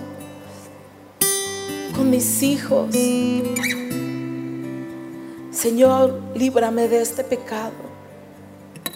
con 1.96 2.10
mis 2.10 2.44
hijos. 2.44 2.96
Señor, 5.52 6.22
líbrame 6.36 6.88
de 6.88 7.02
este 7.02 7.24
pecado 7.24 7.89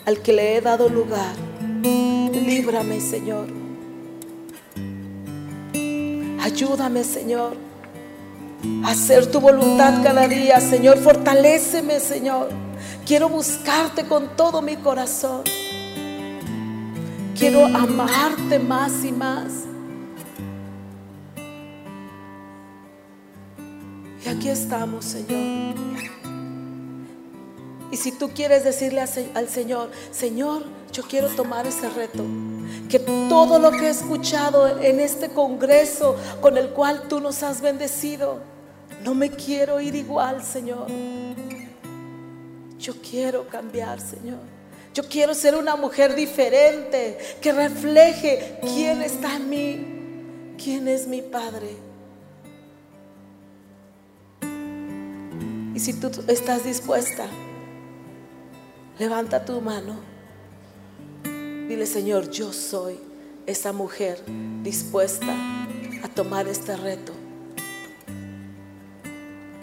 al 0.05 0.19
que 0.21 0.33
le 0.33 0.57
he 0.57 0.61
dado 0.61 0.89
lugar. 0.89 1.35
Líbrame, 1.81 2.99
Señor. 2.99 3.47
Ayúdame, 6.41 7.03
Señor, 7.03 7.55
a 8.83 8.91
hacer 8.91 9.31
tu 9.31 9.39
voluntad 9.39 10.03
cada 10.03 10.27
día. 10.27 10.59
Señor, 10.59 10.97
fortaléceme, 10.97 11.99
Señor. 11.99 12.49
Quiero 13.05 13.29
buscarte 13.29 14.05
con 14.05 14.35
todo 14.35 14.61
mi 14.61 14.75
corazón. 14.75 15.43
Quiero 17.37 17.65
amarte 17.65 18.59
más 18.59 19.03
y 19.03 19.11
más. 19.11 19.51
Y 24.25 24.29
aquí 24.29 24.49
estamos, 24.49 25.05
Señor. 25.05 25.75
Y 27.93 27.97
si 27.97 28.11
tú 28.11 28.31
quieres 28.31 28.63
decirle 28.63 29.05
al 29.35 29.49
Señor, 29.49 29.91
Señor, 30.09 30.63
yo 30.91 31.03
quiero 31.03 31.27
tomar 31.27 31.67
ese 31.67 31.87
reto. 31.89 32.25
Que 32.89 32.97
todo 32.97 33.59
lo 33.59 33.69
que 33.69 33.85
he 33.85 33.89
escuchado 33.91 34.79
en 34.79 34.99
este 34.99 35.29
congreso 35.29 36.15
con 36.41 36.57
el 36.57 36.69
cual 36.69 37.07
tú 37.07 37.19
nos 37.19 37.43
has 37.43 37.61
bendecido, 37.61 38.39
no 39.03 39.13
me 39.13 39.29
quiero 39.29 39.79
ir 39.79 39.93
igual, 39.93 40.43
Señor. 40.43 40.87
Yo 42.79 42.95
quiero 42.99 43.47
cambiar, 43.47 44.01
Señor. 44.01 44.39
Yo 44.95 45.07
quiero 45.07 45.35
ser 45.35 45.55
una 45.55 45.75
mujer 45.75 46.15
diferente, 46.15 47.19
que 47.41 47.53
refleje 47.53 48.57
quién 48.63 49.03
está 49.03 49.35
en 49.35 49.49
mí, 49.51 50.55
quién 50.57 50.87
es 50.87 51.05
mi 51.05 51.21
Padre. 51.21 51.77
Y 55.75 55.79
si 55.79 55.93
tú 55.93 56.09
estás 56.27 56.63
dispuesta, 56.63 57.27
Levanta 58.99 59.43
tu 59.43 59.59
mano. 59.59 59.95
Dile, 61.23 61.85
Señor, 61.85 62.29
yo 62.29 62.53
soy 62.53 62.99
esa 63.47 63.73
mujer 63.73 64.23
dispuesta 64.61 65.35
a 66.03 66.07
tomar 66.09 66.47
este 66.47 66.77
reto. 66.77 67.11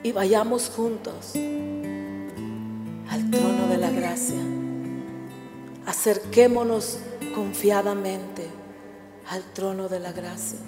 Y 0.02 0.10
vayamos 0.12 0.68
juntos 0.68 1.34
al 3.08 3.30
trono 3.30 3.68
de 3.68 3.76
la 3.76 3.90
gracia. 3.90 4.40
Acerquémonos 5.86 6.98
confiadamente 7.34 8.48
al 9.28 9.44
trono 9.52 9.88
de 9.88 10.00
la 10.00 10.10
gracia. 10.12 10.58